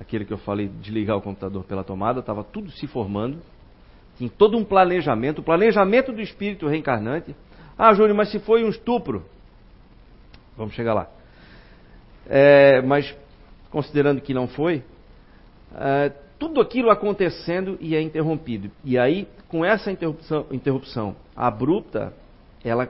[0.00, 3.38] aquele que eu falei de ligar o computador pela tomada, estava tudo se formando,
[4.16, 7.34] tinha todo um planejamento, o planejamento do espírito reencarnante.
[7.78, 9.24] Ah, Júnior, mas se foi um estupro,
[10.56, 11.08] vamos chegar lá.
[12.28, 13.16] É, mas
[13.70, 14.82] considerando que não foi,
[15.74, 18.70] é, tudo aquilo acontecendo e é interrompido.
[18.84, 22.12] E aí, com essa interrupção, interrupção abrupta,
[22.64, 22.88] ela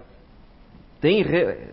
[1.01, 1.69] tem re,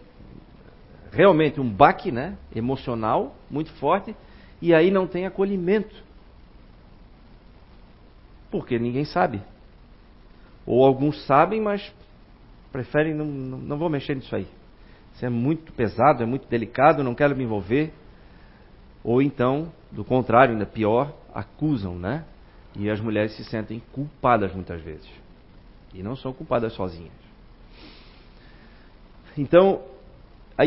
[1.12, 4.16] realmente um baque né, emocional muito forte
[4.62, 5.96] e aí não tem acolhimento.
[8.52, 9.42] Porque ninguém sabe.
[10.66, 11.94] Ou alguns sabem, mas
[12.72, 14.48] preferem não, não, não vou mexer nisso aí.
[15.14, 17.94] Isso é muito pesado, é muito delicado, não quero me envolver.
[19.04, 22.26] Ou então, do contrário, ainda pior, acusam, né?
[22.76, 25.10] E as mulheres se sentem culpadas muitas vezes.
[25.94, 27.12] E não são culpadas sozinhas.
[29.38, 29.82] Então,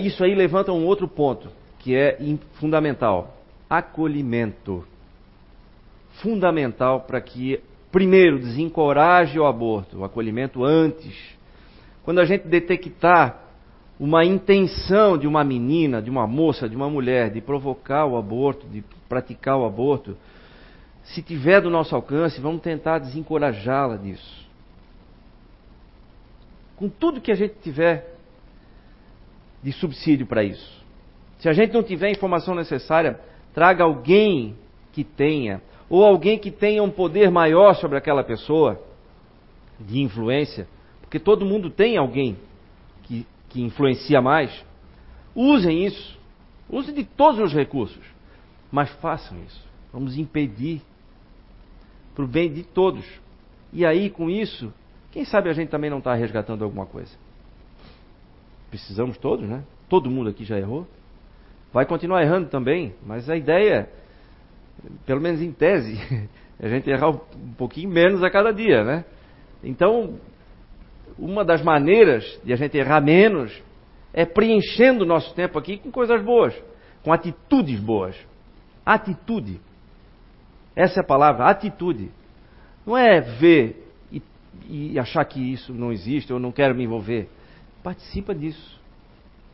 [0.00, 2.18] isso aí levanta um outro ponto, que é
[2.54, 3.36] fundamental:
[3.68, 4.84] acolhimento.
[6.22, 11.16] Fundamental para que, primeiro, desencoraje o aborto, o acolhimento antes.
[12.04, 13.42] Quando a gente detectar
[14.02, 18.66] uma intenção de uma menina, de uma moça, de uma mulher de provocar o aborto,
[18.66, 20.18] de praticar o aborto,
[21.04, 24.44] se tiver do nosso alcance, vamos tentar desencorajá-la disso.
[26.74, 28.16] Com tudo que a gente tiver
[29.62, 30.84] de subsídio para isso.
[31.38, 33.20] Se a gente não tiver a informação necessária,
[33.54, 34.56] traga alguém
[34.90, 38.82] que tenha, ou alguém que tenha um poder maior sobre aquela pessoa,
[39.78, 40.66] de influência,
[41.00, 42.36] porque todo mundo tem alguém
[43.52, 44.64] que influencia mais,
[45.34, 46.18] usem isso.
[46.70, 48.02] Usem de todos os recursos.
[48.70, 49.62] Mas façam isso.
[49.92, 50.80] Vamos impedir
[52.14, 53.04] para o bem de todos.
[53.72, 54.72] E aí, com isso,
[55.10, 57.14] quem sabe a gente também não está resgatando alguma coisa.
[58.70, 59.62] Precisamos todos, né?
[59.88, 60.86] Todo mundo aqui já errou.
[61.72, 63.88] Vai continuar errando também, mas a ideia,
[65.04, 65.98] pelo menos em tese,
[66.58, 69.04] é a gente errar um pouquinho menos a cada dia, né?
[69.62, 70.18] Então,
[71.22, 73.62] uma das maneiras de a gente errar menos
[74.12, 76.52] é preenchendo o nosso tempo aqui com coisas boas,
[77.04, 78.16] com atitudes boas.
[78.84, 79.60] Atitude.
[80.74, 82.10] Essa é a palavra, atitude.
[82.84, 84.20] Não é ver e,
[84.68, 87.28] e achar que isso não existe ou não quero me envolver.
[87.84, 88.80] Participa disso.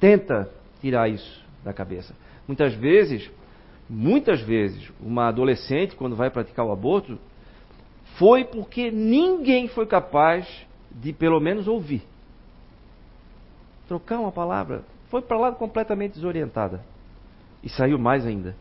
[0.01, 0.51] Tenta
[0.81, 2.15] tirar isso da cabeça.
[2.47, 3.31] Muitas vezes,
[3.91, 7.19] muitas vezes, uma adolescente, quando vai praticar o aborto,
[8.17, 12.03] foi porque ninguém foi capaz de pelo menos ouvir.
[13.87, 14.83] Trocar uma palavra.
[15.09, 16.85] Foi para lá completamente desorientada.
[17.63, 18.55] E saiu mais ainda.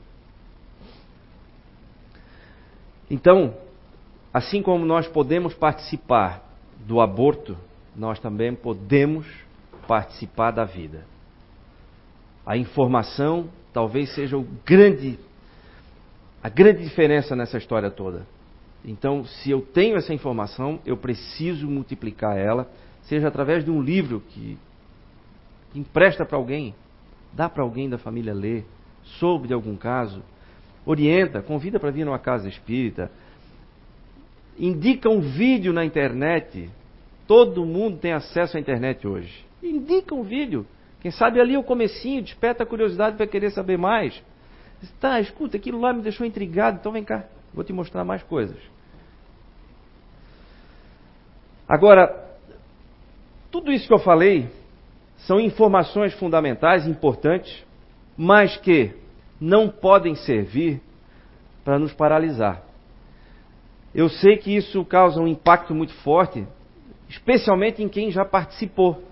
[3.10, 3.54] Então,
[4.34, 6.44] assim como nós podemos participar
[6.80, 7.58] do aborto,
[7.96, 9.26] nós também podemos
[9.88, 11.06] participar da vida.
[12.46, 15.20] A informação talvez seja o grande,
[16.42, 18.26] a grande diferença nessa história toda.
[18.88, 22.72] Então, se eu tenho essa informação, eu preciso multiplicar ela,
[23.02, 24.58] seja através de um livro que,
[25.74, 26.74] que empresta para alguém,
[27.34, 28.66] dá para alguém da família ler,
[29.20, 30.24] soube de algum caso,
[30.86, 33.12] orienta, convida para vir numa casa espírita,
[34.58, 36.70] indica um vídeo na internet.
[37.28, 39.46] Todo mundo tem acesso à internet hoje.
[39.62, 40.66] Indica um vídeo.
[41.02, 44.24] Quem sabe ali é o comecinho, desperta a curiosidade para querer saber mais.
[45.02, 48.77] Tá, escuta, aquilo lá me deixou intrigado, então vem cá, vou te mostrar mais coisas.
[51.68, 52.26] Agora,
[53.52, 54.50] tudo isso que eu falei
[55.18, 57.66] são informações fundamentais, importantes,
[58.16, 58.94] mas que
[59.40, 60.82] não podem servir
[61.64, 62.62] para nos paralisar.
[63.94, 66.48] Eu sei que isso causa um impacto muito forte,
[67.10, 69.04] especialmente em quem já participou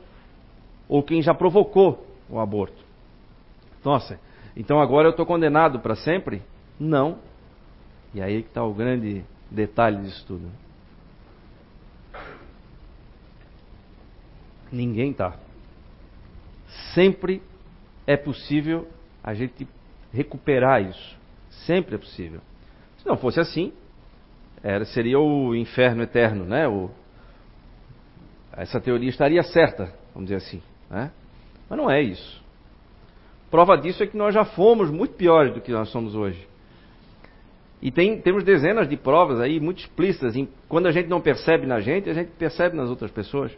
[0.88, 2.84] ou quem já provocou o aborto.
[3.84, 4.20] Nossa,
[4.56, 6.41] então agora eu estou condenado para sempre?
[6.80, 7.18] Não.
[8.14, 10.64] E aí que está o grande detalhe disso tudo.
[14.76, 15.34] Ninguém está.
[16.94, 17.42] Sempre
[18.06, 18.88] é possível
[19.24, 19.68] a gente
[20.12, 21.18] recuperar isso.
[21.66, 22.42] Sempre é possível.
[22.98, 23.72] Se não fosse assim,
[24.62, 26.68] era, seria o inferno eterno, né?
[26.68, 26.90] O,
[28.52, 30.62] essa teoria estaria certa, vamos dizer assim.
[30.90, 31.12] Né?
[31.70, 32.44] Mas não é isso.
[33.50, 36.46] Prova disso é que nós já fomos muito piores do que nós somos hoje.
[37.82, 40.36] E tem, temos dezenas de provas aí muito explícitas.
[40.36, 43.52] Em, quando a gente não percebe na gente, a gente percebe nas outras pessoas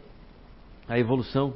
[0.88, 1.54] a evolução.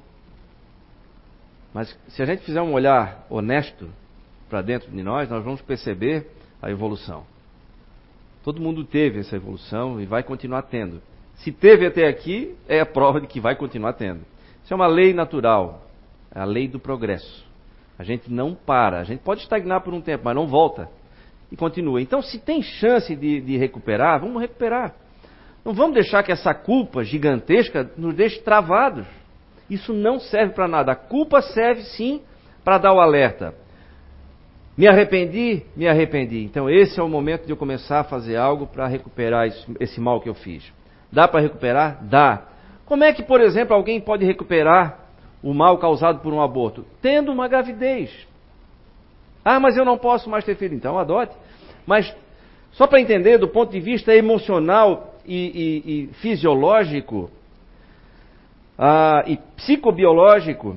[1.72, 3.88] Mas se a gente fizer um olhar honesto
[4.48, 6.26] para dentro de nós, nós vamos perceber
[6.60, 7.24] a evolução.
[8.44, 11.00] Todo mundo teve essa evolução e vai continuar tendo.
[11.36, 14.20] Se teve até aqui, é a prova de que vai continuar tendo.
[14.62, 15.86] Isso é uma lei natural,
[16.34, 17.44] é a lei do progresso.
[17.98, 20.88] A gente não para, a gente pode estagnar por um tempo, mas não volta
[21.50, 22.00] e continua.
[22.00, 24.94] Então, se tem chance de, de recuperar, vamos recuperar.
[25.64, 29.06] Não vamos deixar que essa culpa gigantesca nos deixe travados.
[29.68, 30.92] Isso não serve para nada.
[30.92, 32.22] A culpa serve sim
[32.64, 33.54] para dar o alerta.
[34.76, 35.62] Me arrependi?
[35.76, 36.42] Me arrependi.
[36.44, 39.46] Então, esse é o momento de eu começar a fazer algo para recuperar
[39.78, 40.72] esse mal que eu fiz.
[41.10, 41.98] Dá para recuperar?
[42.02, 42.42] Dá.
[42.86, 44.98] Como é que, por exemplo, alguém pode recuperar
[45.42, 46.86] o mal causado por um aborto?
[47.02, 48.10] Tendo uma gravidez.
[49.44, 50.74] Ah, mas eu não posso mais ter filho.
[50.74, 51.34] Então, adote.
[51.86, 52.14] Mas,
[52.72, 57.30] só para entender, do ponto de vista emocional e, e, e fisiológico
[58.78, 60.76] ah, e psicobiológico,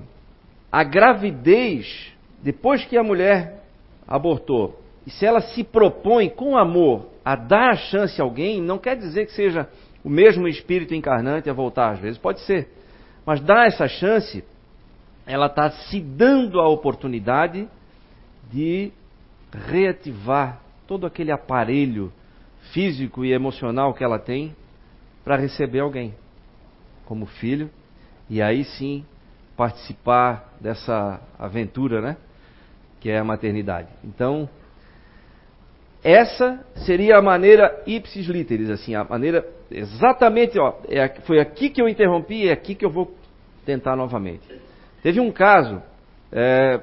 [0.71, 3.63] a gravidez, depois que a mulher
[4.07, 8.77] abortou, e se ela se propõe com amor a dar a chance a alguém, não
[8.77, 9.69] quer dizer que seja
[10.03, 12.69] o mesmo espírito encarnante a voltar às vezes, pode ser.
[13.25, 14.43] Mas dá essa chance,
[15.25, 17.67] ela está se dando a oportunidade
[18.51, 18.91] de
[19.51, 22.11] reativar todo aquele aparelho
[22.71, 24.55] físico e emocional que ela tem
[25.23, 26.13] para receber alguém
[27.05, 27.69] como filho
[28.29, 29.05] e aí sim
[29.55, 32.17] participar dessa aventura, né?
[32.99, 33.87] Que é a maternidade.
[34.03, 34.49] Então,
[36.03, 41.81] essa seria a maneira ipsis literis, assim, a maneira exatamente, ó, é, foi aqui que
[41.81, 43.15] eu interrompi, é aqui que eu vou
[43.65, 44.43] tentar novamente.
[45.01, 45.81] Teve um caso,
[46.31, 46.79] é,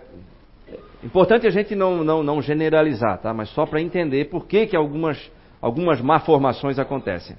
[1.05, 3.32] importante a gente não, não, não generalizar, tá?
[3.32, 5.30] Mas só para entender por que, que algumas,
[5.61, 7.36] algumas malformações acontecem.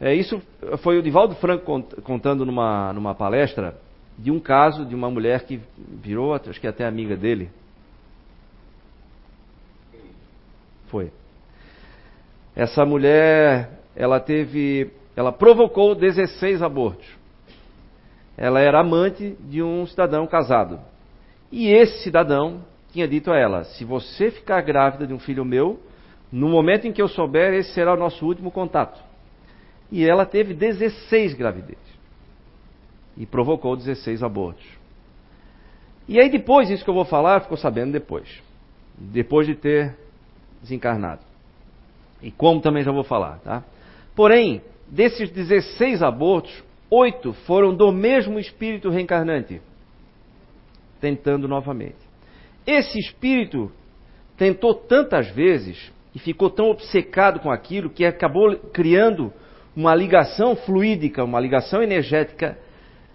[0.00, 0.40] É, isso
[0.78, 3.76] foi o Divaldo Franco contando numa, numa palestra
[4.18, 7.50] de um caso de uma mulher que virou, acho que até amiga dele,
[10.90, 11.12] Foi.
[12.54, 17.08] Essa mulher, ela teve, ela provocou 16 abortos.
[18.36, 20.80] Ela era amante de um cidadão casado.
[21.52, 25.78] E esse cidadão tinha dito a ela: se você ficar grávida de um filho meu,
[26.32, 29.00] no momento em que eu souber, esse será o nosso último contato.
[29.90, 32.00] E ela teve 16 gravidezes.
[33.16, 34.66] E provocou 16 abortos.
[36.08, 38.40] E aí depois, isso que eu vou falar, ficou sabendo depois.
[38.96, 39.96] Depois de ter
[40.62, 41.22] desencarnado.
[42.22, 43.64] E como também já vou falar, tá?
[44.14, 49.62] Porém, desses 16 abortos, oito foram do mesmo espírito reencarnante,
[51.00, 51.96] tentando novamente.
[52.66, 53.72] Esse espírito
[54.36, 59.32] tentou tantas vezes e ficou tão obcecado com aquilo que acabou criando
[59.74, 62.58] uma ligação fluídica, uma ligação energética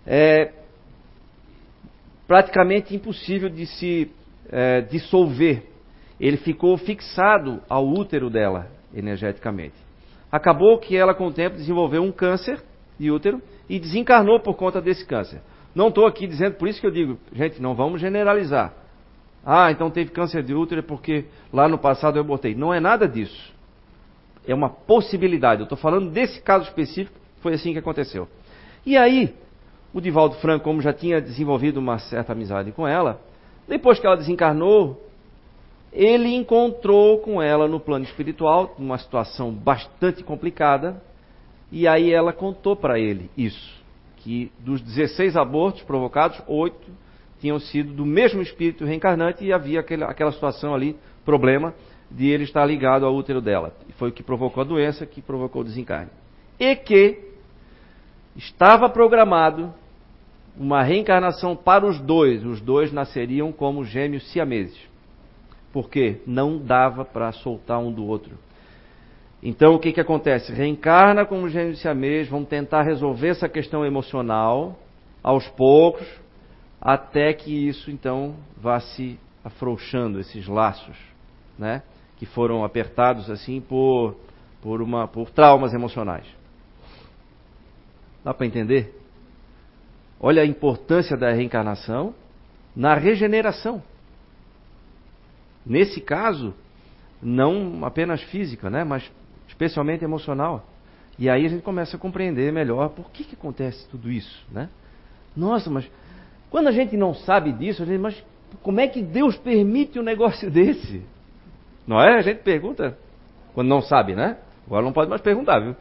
[0.06, 0.51] é,
[2.28, 4.12] praticamente impossível de se
[4.51, 5.76] é, dissolver
[6.20, 9.76] ele ficou fixado ao útero dela energeticamente.
[10.32, 12.62] Acabou que ela, com o tempo, desenvolveu um câncer
[12.99, 15.41] de útero e desencarnou por conta desse câncer.
[15.74, 18.74] Não estou aqui dizendo, por isso que eu digo, gente, não vamos generalizar.
[19.45, 22.56] Ah, então teve câncer de útero porque lá no passado eu botei.
[22.56, 23.53] Não é nada disso.
[24.48, 25.62] É uma possibilidade.
[25.62, 28.28] Eu estou falando desse caso específico, foi assim que aconteceu.
[28.86, 29.34] E aí,
[29.93, 33.20] o Divaldo Franco, como já tinha desenvolvido uma certa amizade com ela,
[33.68, 35.02] depois que ela desencarnou,
[35.91, 41.02] ele encontrou com ela no plano espiritual, numa situação bastante complicada,
[41.72, 43.82] e aí ela contou para ele isso,
[44.18, 47.06] que dos 16 abortos provocados, oito
[47.39, 51.74] tinham sido do mesmo espírito reencarnante e havia aquela, aquela situação ali, problema,
[52.10, 53.74] de ele estar ligado ao útero dela.
[53.97, 56.12] Foi o que provocou a doença, que provocou o desencarne.
[56.60, 57.20] E que
[58.36, 59.74] estava programado
[60.58, 62.45] uma reencarnação para os dois.
[62.45, 64.80] Os dois nasceriam como gêmeos siameses.
[65.74, 68.38] Porque não dava para soltar um do outro.
[69.43, 70.51] Então o que, que acontece?
[70.51, 74.80] Reencarna como gêmeos siameses, vamos tentar resolver essa questão emocional
[75.22, 76.08] aos poucos,
[76.82, 80.97] até que isso então vá se afrouxando, esses laços,
[81.60, 81.84] né?
[82.18, 84.16] Que foram apertados assim por,
[84.61, 86.26] por, uma, por traumas emocionais.
[88.24, 88.99] Dá para entender?
[90.20, 92.16] Olha a importância da reencarnação
[92.76, 93.82] na regeneração.
[95.66, 96.53] Nesse caso,
[97.22, 99.09] não apenas física, né, mas
[99.47, 100.66] especialmente emocional.
[101.18, 104.70] E aí a gente começa a compreender melhor por que, que acontece tudo isso, né?
[105.36, 105.89] Nossa, mas
[106.49, 108.22] quando a gente não sabe disso, a gente, mas
[108.61, 111.03] como é que Deus permite um negócio desse?
[111.88, 112.18] Não é?
[112.18, 112.98] A gente pergunta
[113.54, 114.38] quando não sabe, né?
[114.66, 115.76] Agora não pode mais perguntar, viu?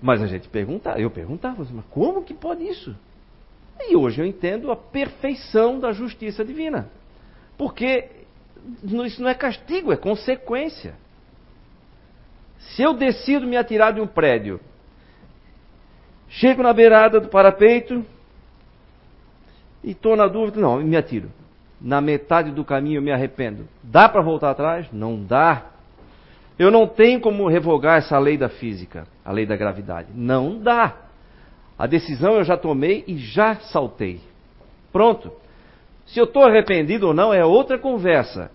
[0.00, 2.96] Mas a gente pergunta, eu perguntava, mas como que pode isso?
[3.80, 6.88] E hoje eu entendo a perfeição da justiça divina.
[7.56, 8.10] Porque
[8.82, 10.94] isso não é castigo, é consequência.
[12.58, 14.60] Se eu decido me atirar de um prédio,
[16.28, 18.04] chego na beirada do parapeito
[19.82, 21.30] e estou na dúvida, não, me atiro.
[21.82, 23.66] Na metade do caminho eu me arrependo.
[23.82, 24.86] Dá para voltar atrás?
[24.92, 25.66] Não dá.
[26.56, 30.08] Eu não tenho como revogar essa lei da física, a lei da gravidade.
[30.14, 30.94] Não dá.
[31.76, 34.20] A decisão eu já tomei e já saltei.
[34.92, 35.32] Pronto.
[36.06, 38.50] Se eu estou arrependido ou não é outra conversa.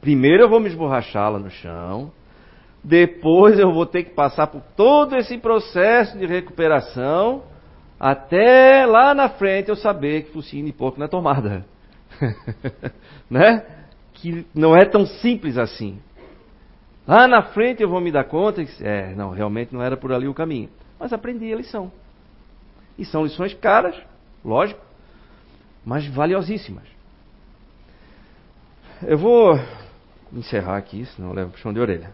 [0.00, 2.10] Primeiro eu vou me esborrachar lá no chão.
[2.82, 7.42] Depois eu vou ter que passar por todo esse processo de recuperação.
[7.98, 11.66] Até lá na frente eu saber que focinho de porco não é tomada.
[13.30, 13.64] né?
[14.14, 15.98] Que não é tão simples assim.
[17.06, 20.12] Lá na frente eu vou me dar conta que, é, não, realmente não era por
[20.12, 20.68] ali o caminho.
[20.98, 21.90] Mas aprendi a lição.
[22.98, 23.96] E são lições caras,
[24.44, 24.80] lógico,
[25.84, 26.84] mas valiosíssimas.
[29.02, 29.58] Eu vou
[30.32, 32.12] encerrar aqui, senão eu levo puxão de orelha.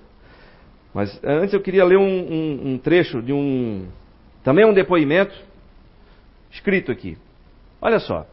[0.94, 3.88] Mas antes eu queria ler um, um, um trecho de um.
[4.42, 5.34] Também um depoimento
[6.50, 7.18] escrito aqui.
[7.82, 8.26] Olha só.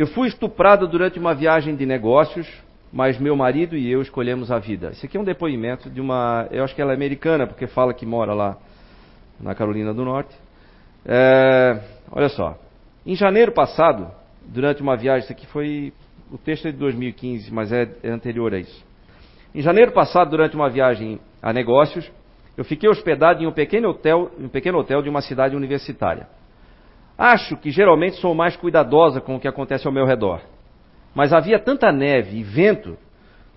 [0.00, 2.48] Eu fui estuprada durante uma viagem de negócios
[2.90, 4.90] mas meu marido e eu escolhemos a vida.
[4.90, 6.48] Isso aqui é um depoimento de uma.
[6.50, 8.56] Eu acho que ela é americana, porque fala que mora lá
[9.38, 10.34] na Carolina do Norte.
[11.04, 11.80] É,
[12.10, 12.58] olha só.
[13.06, 14.10] Em janeiro passado,
[14.44, 15.92] durante uma viagem, isso aqui foi.
[16.32, 18.84] O texto é de 2015, mas é, é anterior a isso.
[19.54, 22.10] Em janeiro passado, durante uma viagem a negócios,
[22.56, 26.26] eu fiquei hospedado em um pequeno hotel, um pequeno hotel de uma cidade universitária.
[27.20, 30.40] Acho que geralmente sou mais cuidadosa com o que acontece ao meu redor.
[31.14, 32.96] Mas havia tanta neve e vento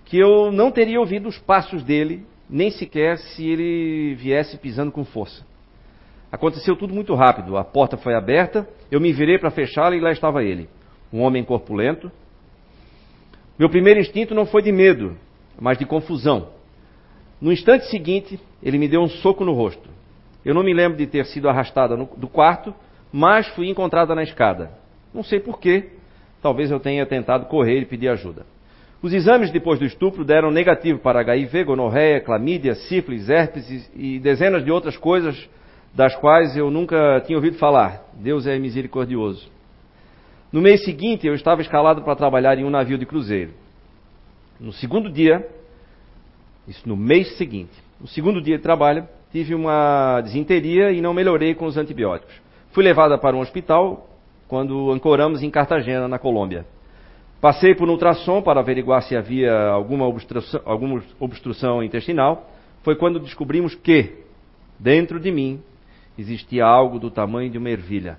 [0.03, 5.05] que eu não teria ouvido os passos dele, nem sequer se ele viesse pisando com
[5.05, 5.45] força.
[6.29, 7.55] Aconteceu tudo muito rápido.
[7.55, 10.67] A porta foi aberta, eu me virei para fechá-la e lá estava ele,
[11.13, 12.11] um homem corpulento.
[13.57, 15.15] Meu primeiro instinto não foi de medo,
[15.57, 16.49] mas de confusão.
[17.39, 19.89] No instante seguinte, ele me deu um soco no rosto.
[20.43, 22.75] Eu não me lembro de ter sido arrastada do quarto,
[23.13, 24.71] mas fui encontrada na escada.
[25.13, 25.91] Não sei porquê,
[26.41, 28.43] talvez eu tenha tentado correr e pedir ajuda.
[29.03, 34.65] Os exames depois do estupro deram negativo para HIV, gonorreia, clamídia, sífilis, herpes e dezenas
[34.65, 35.47] de outras coisas
[35.93, 38.01] das quais eu nunca tinha ouvido falar.
[38.13, 39.47] Deus é misericordioso.
[40.51, 43.51] No mês seguinte, eu estava escalado para trabalhar em um navio de cruzeiro.
[44.59, 45.47] No segundo dia,
[46.67, 51.53] isso no mês seguinte, no segundo dia de trabalho, tive uma desinteria e não melhorei
[51.53, 52.42] com os antibióticos.
[52.73, 54.09] Fui levada para um hospital
[54.47, 56.65] quando ancoramos em Cartagena, na Colômbia.
[57.39, 62.49] Passei por um ultrassom para averiguar se havia alguma obstrução, alguma obstrução intestinal.
[62.81, 64.15] Foi quando descobrimos que,
[64.79, 65.61] dentro de mim,
[66.17, 68.17] existia algo do tamanho de uma ervilha.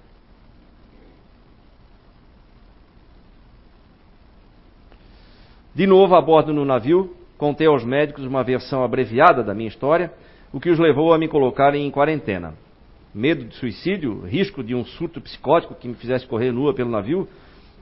[5.74, 10.12] De novo a bordo no navio, contei aos médicos uma versão abreviada da minha história,
[10.52, 12.55] o que os levou a me colocarem em quarentena.
[13.14, 17.28] Medo de suicídio, risco de um surto psicótico que me fizesse correr nua pelo navio,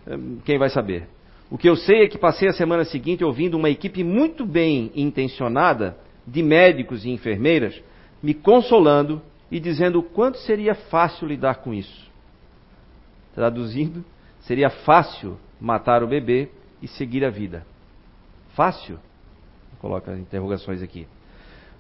[0.07, 1.09] eh, quem vai saber?
[1.51, 4.91] O que eu sei é que passei a semana seguinte ouvindo uma equipe muito bem
[4.95, 7.81] intencionada de médicos e enfermeiras
[8.23, 9.21] me consolando
[9.51, 12.11] e dizendo o quanto seria fácil lidar com isso.
[13.35, 14.05] Traduzindo,
[14.41, 16.49] seria fácil matar o bebê
[16.81, 17.67] e seguir a vida.
[18.55, 18.99] Fácil?
[19.79, 21.07] Coloca interrogações aqui.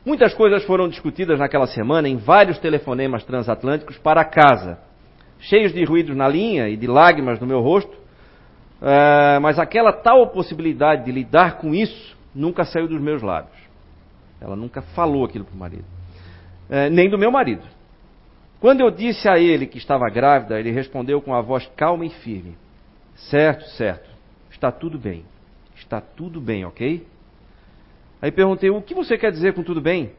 [0.04, 4.80] Muitas coisas foram discutidas naquela semana em vários telefonemas transatlânticos para casa,
[5.38, 10.26] cheios de ruídos na linha e de lágrimas no meu rosto, uh, mas aquela tal
[10.30, 13.56] possibilidade de lidar com isso nunca saiu dos meus lábios.
[14.40, 15.84] Ela nunca falou aquilo para o marido,
[16.68, 17.62] uh, nem do meu marido.
[18.58, 22.10] Quando eu disse a ele que estava grávida, ele respondeu com a voz calma e
[22.10, 22.56] firme:
[23.14, 24.10] Certo, certo,
[24.50, 25.24] está tudo bem,
[25.76, 27.06] está tudo bem, ok?
[28.22, 30.12] Aí perguntei: o que você quer dizer com tudo bem?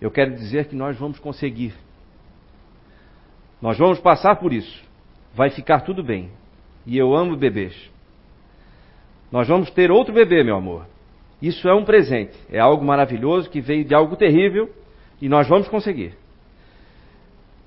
[0.00, 1.72] Eu quero dizer que nós vamos conseguir.
[3.62, 4.82] Nós vamos passar por isso.
[5.34, 6.30] Vai ficar tudo bem.
[6.84, 7.74] E eu amo bebês.
[9.30, 10.86] Nós vamos ter outro bebê, meu amor.
[11.40, 12.36] Isso é um presente.
[12.50, 14.70] É algo maravilhoso que veio de algo terrível
[15.20, 16.14] e nós vamos conseguir.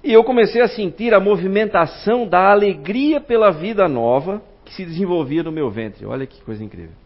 [0.04, 5.44] E eu comecei a sentir a movimentação da alegria pela vida nova que se desenvolvia
[5.44, 6.06] no meu ventre.
[6.06, 7.01] Olha que coisa incrível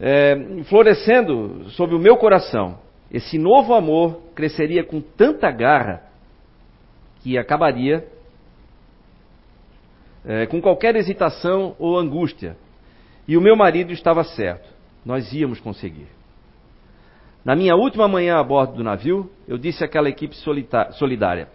[0.00, 2.78] é, florescendo sobre o meu coração,
[3.10, 6.02] esse novo amor cresceria com tanta garra
[7.22, 8.06] que acabaria
[10.24, 12.56] é, com qualquer hesitação ou angústia.
[13.28, 14.68] E o meu marido estava certo,
[15.04, 16.08] nós íamos conseguir.
[17.44, 20.36] Na minha última manhã a bordo do navio, eu disse àquela equipe
[20.92, 21.48] solidária: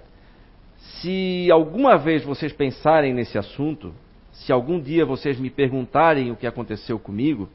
[0.77, 3.93] se alguma vez vocês pensarem nesse assunto,
[4.31, 7.49] se algum dia vocês me perguntarem o que aconteceu comigo,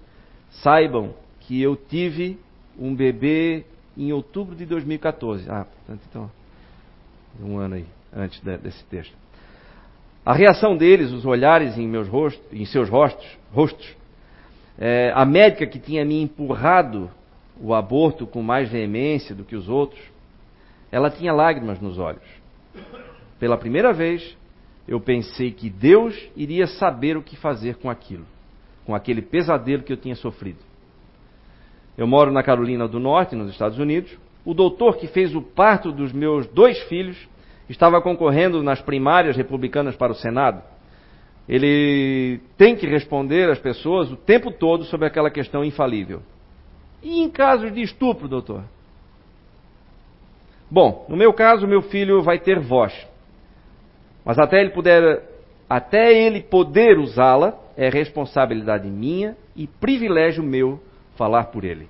[0.63, 2.39] Saibam que eu tive
[2.79, 3.65] um bebê
[3.97, 5.49] em outubro de 2014.
[5.51, 6.31] Ah, portanto, então,
[7.41, 9.15] um ano aí, antes desse texto.
[10.25, 13.97] A reação deles, os olhares em, meus rostos, em seus rostos, rostos
[14.79, 17.11] é, a médica que tinha me empurrado
[17.61, 20.03] o aborto com mais veemência do que os outros,
[20.91, 22.25] ela tinha lágrimas nos olhos.
[23.39, 24.37] Pela primeira vez,
[24.87, 28.27] eu pensei que Deus iria saber o que fazer com aquilo
[28.87, 30.61] com aquele pesadelo que eu tinha sofrido.
[31.99, 34.17] Eu moro na Carolina do Norte, nos Estados Unidos.
[34.45, 37.29] O doutor que fez o parto dos meus dois filhos
[37.69, 40.63] estava concorrendo nas primárias republicanas para o Senado.
[41.49, 46.23] Ele tem que responder às pessoas o tempo todo sobre aquela questão infalível.
[47.03, 48.65] E em casos de estupro, doutor?
[50.71, 52.93] Bom, no meu caso, meu filho vai ter voz.
[54.25, 55.23] Mas até ele puder,
[55.69, 60.81] até ele poder usá-la, é responsabilidade minha e privilégio meu
[61.17, 61.89] falar por ele.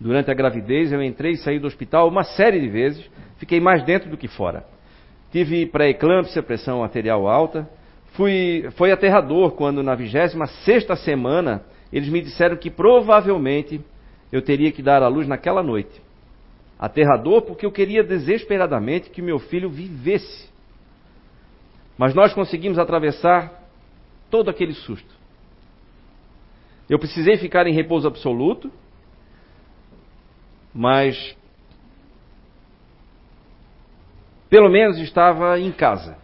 [0.00, 3.82] Durante a gravidez, eu entrei e saí do hospital uma série de vezes, fiquei mais
[3.82, 4.64] dentro do que fora.
[5.32, 7.68] Tive pré-eclâmpsia, pressão arterial alta.
[8.12, 11.62] Fui, foi aterrador quando, na 26 semana,
[11.92, 13.80] eles me disseram que provavelmente
[14.32, 16.00] eu teria que dar à luz naquela noite.
[16.78, 20.48] Aterrador porque eu queria desesperadamente que meu filho vivesse.
[21.98, 23.52] Mas nós conseguimos atravessar
[24.30, 25.18] todo aquele susto.
[26.88, 28.72] Eu precisei ficar em repouso absoluto,
[30.72, 31.36] mas
[34.48, 36.16] pelo menos estava em casa.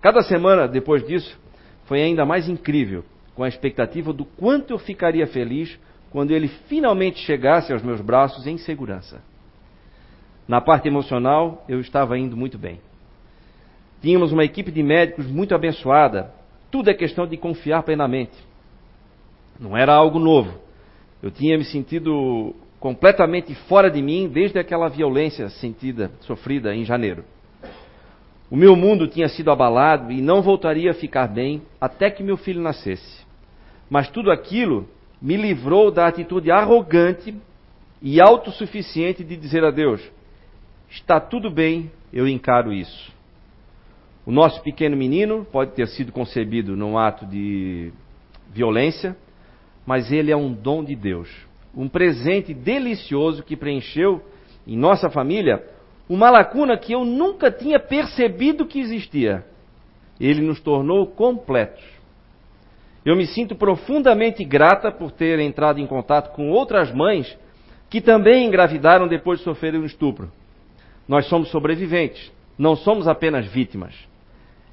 [0.00, 1.38] Cada semana depois disso
[1.84, 3.04] foi ainda mais incrível,
[3.34, 5.78] com a expectativa do quanto eu ficaria feliz
[6.10, 9.22] quando ele finalmente chegasse aos meus braços em segurança.
[10.48, 12.80] Na parte emocional, eu estava indo muito bem.
[14.00, 16.32] Tínhamos uma equipe de médicos muito abençoada,
[16.70, 18.36] tudo é questão de confiar plenamente.
[19.58, 20.58] Não era algo novo.
[21.22, 27.24] Eu tinha me sentido completamente fora de mim desde aquela violência sentida, sofrida em janeiro.
[28.50, 32.38] O meu mundo tinha sido abalado e não voltaria a ficar bem até que meu
[32.38, 33.24] filho nascesse.
[33.88, 34.88] Mas tudo aquilo
[35.20, 37.34] me livrou da atitude arrogante
[38.00, 40.00] e autossuficiente de dizer a Deus:
[40.88, 43.12] está tudo bem, eu encaro isso.
[44.30, 47.92] O nosso pequeno menino pode ter sido concebido num ato de
[48.52, 49.16] violência,
[49.84, 51.28] mas ele é um dom de Deus,
[51.76, 54.22] um presente delicioso que preencheu
[54.64, 55.60] em nossa família
[56.08, 59.44] uma lacuna que eu nunca tinha percebido que existia.
[60.20, 61.82] Ele nos tornou completos.
[63.04, 67.36] Eu me sinto profundamente grata por ter entrado em contato com outras mães
[67.88, 70.30] que também engravidaram depois de sofrerem um estupro.
[71.08, 74.08] Nós somos sobreviventes, não somos apenas vítimas.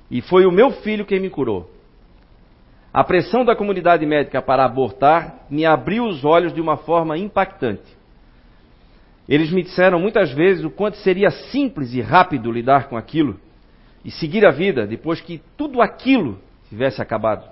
[0.10, 1.70] E foi o meu filho quem me curou.
[2.93, 7.95] A pressão da comunidade médica para abortar me abriu os olhos de uma forma impactante.
[9.28, 13.38] Eles me disseram muitas vezes o quanto seria simples e rápido lidar com aquilo
[14.03, 16.39] e seguir a vida depois que tudo aquilo
[16.70, 17.45] tivesse acabado.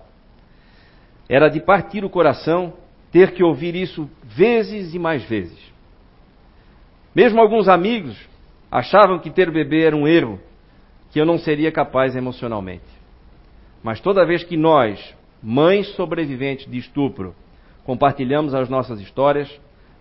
[1.27, 2.73] Era de partir o coração
[3.11, 5.59] ter que ouvir isso vezes e mais vezes.
[7.13, 8.17] Mesmo alguns amigos
[8.71, 10.39] achavam que ter bebê era um erro,
[11.15, 12.83] que eu não seria capaz emocionalmente.
[13.81, 17.33] Mas toda vez que nós, mães sobreviventes de estupro,
[17.85, 19.49] compartilhamos as nossas histórias,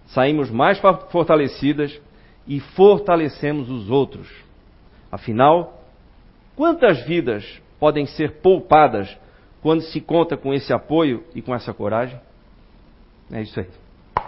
[0.06, 0.76] saímos mais
[1.12, 2.00] fortalecidas
[2.48, 4.28] e fortalecemos os outros.
[5.08, 5.84] Afinal,
[6.56, 9.16] quantas vidas podem ser poupadas
[9.62, 12.18] quando se conta com esse apoio e com essa coragem?
[13.30, 13.68] É isso aí.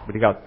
[0.04, 0.38] Obrigado.